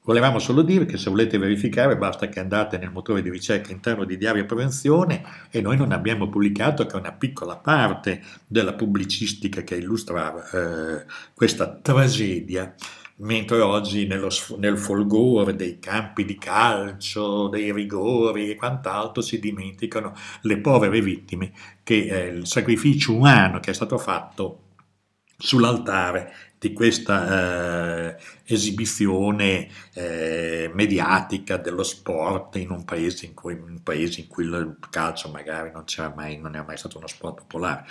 Volevamo 0.03 0.39
solo 0.39 0.61
dire 0.61 0.85
che 0.85 0.99
se 0.99 1.09
volete 1.09 1.39
verificare 1.39 1.97
basta 1.97 2.29
che 2.29 2.39
andate 2.39 2.77
nel 2.77 2.91
motore 2.91 3.23
di 3.23 3.31
ricerca 3.31 3.73
interno 3.73 4.05
di 4.05 4.19
Diario 4.19 4.45
Prevenzione 4.45 5.25
e 5.51 5.63
noi 5.63 5.79
non 5.79 5.93
abbiamo 5.93 6.29
pubblicato 6.29 6.85
che 6.85 6.97
una 6.97 7.13
piccola 7.13 7.57
parte 7.57 8.23
della 8.47 8.75
pubblicistica 8.75 9.63
che 9.63 9.77
illustrava 9.77 10.51
eh, 10.51 11.05
questa 11.33 11.79
tragedia 11.81 12.75
mentre 13.17 13.61
oggi 13.61 14.07
nello, 14.07 14.29
nel 14.59 14.77
folgore 14.77 15.57
dei 15.57 15.79
campi 15.79 16.27
di 16.27 16.37
calcio, 16.37 17.49
dei 17.49 17.73
rigori 17.73 18.51
e 18.51 18.57
quant'altro 18.57 19.23
si 19.23 19.39
dimenticano 19.39 20.15
le 20.43 20.59
povere 20.59 21.01
vittime 21.01 21.53
che 21.83 22.07
eh, 22.07 22.27
il 22.27 22.47
sacrificio 22.47 23.15
umano 23.15 23.59
che 23.59 23.71
è 23.71 23.75
stato 23.75 23.97
fatto 23.97 24.59
sull'altare 25.45 26.33
di 26.59 26.73
questa 26.73 28.15
eh, 28.15 28.17
esibizione 28.47 29.69
eh, 29.93 30.71
mediatica 30.73 31.59
dello 31.59 31.83
sport 31.83 32.57
in 32.57 32.71
un 32.71 32.87
paese 32.87 33.27
in 33.27 33.35
cui, 33.35 33.53
un 33.53 33.83
paese 33.83 34.23
in 34.23 34.29
cui 34.29 34.45
il 34.45 34.79
calcio 34.89 35.29
magari 35.29 35.71
non, 35.71 35.85
mai, 36.15 36.39
non, 36.39 36.57
è 36.57 36.65
mai 36.67 36.79
stato 36.79 36.97
uno 36.97 37.07
sport 37.07 37.41
popolare. 37.41 37.85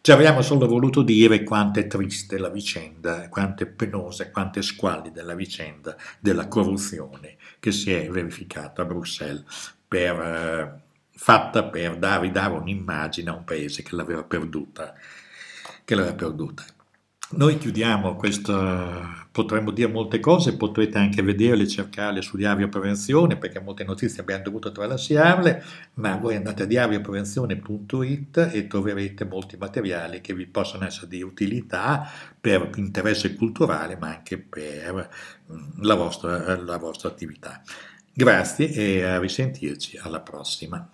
Ci 0.00 0.10
abbiamo 0.10 0.40
solo 0.40 0.66
voluto 0.66 1.02
dire 1.02 1.42
quanto 1.42 1.80
è 1.80 1.86
triste 1.86 2.38
la 2.38 2.48
vicenda, 2.48 3.28
quanto 3.28 3.64
è 3.64 3.66
penosa, 3.66 4.30
quanto 4.30 4.58
è 4.58 4.62
squallida 4.62 5.22
la 5.22 5.34
vicenda 5.34 5.94
della 6.18 6.48
corruzione 6.48 7.36
che 7.60 7.72
si 7.72 7.92
è 7.92 8.08
verificata 8.08 8.80
a 8.80 8.84
Bruxelles 8.86 9.44
per, 9.86 10.18
eh, 10.18 10.80
fatta 11.10 11.64
per 11.64 11.98
dare, 11.98 12.30
dare 12.30 12.54
un'immagine 12.54 13.28
a 13.28 13.34
un 13.34 13.44
paese 13.44 13.82
che 13.82 13.94
l'aveva 13.94 14.22
perduta. 14.22 14.94
Che 15.84 15.94
l'aveva 15.94 16.14
perduta. 16.14 16.64
Noi 17.36 17.58
chiudiamo 17.58 18.14
questa, 18.14 19.26
potremmo 19.32 19.72
dire 19.72 19.90
molte 19.90 20.20
cose, 20.20 20.56
potrete 20.56 20.98
anche 20.98 21.20
vederle, 21.20 21.66
cercarle 21.66 22.22
su 22.22 22.36
Diario 22.36 22.68
Prevenzione, 22.68 23.36
perché 23.36 23.58
molte 23.58 23.82
notizie 23.82 24.20
abbiamo 24.20 24.44
dovuto 24.44 24.70
tralasciarle, 24.70 25.64
ma 25.94 26.16
voi 26.16 26.36
andate 26.36 26.62
a 26.62 26.66
diarioprevenzione.it 26.66 28.50
e 28.52 28.66
troverete 28.68 29.24
molti 29.24 29.56
materiali 29.56 30.20
che 30.20 30.32
vi 30.32 30.46
possono 30.46 30.84
essere 30.84 31.08
di 31.08 31.22
utilità 31.22 32.08
per 32.40 32.70
interesse 32.76 33.34
culturale, 33.34 33.96
ma 33.96 34.10
anche 34.10 34.38
per 34.38 35.10
mm, 35.52 35.82
la 35.82 35.94
vostra, 35.94 36.56
la 36.62 36.76
vostra 36.76 37.08
attività. 37.08 37.60
Grazie 38.12 38.70
e 38.70 39.02
a 39.02 39.18
risentirci 39.18 39.98
alla 39.98 40.20
prossima. 40.20 40.88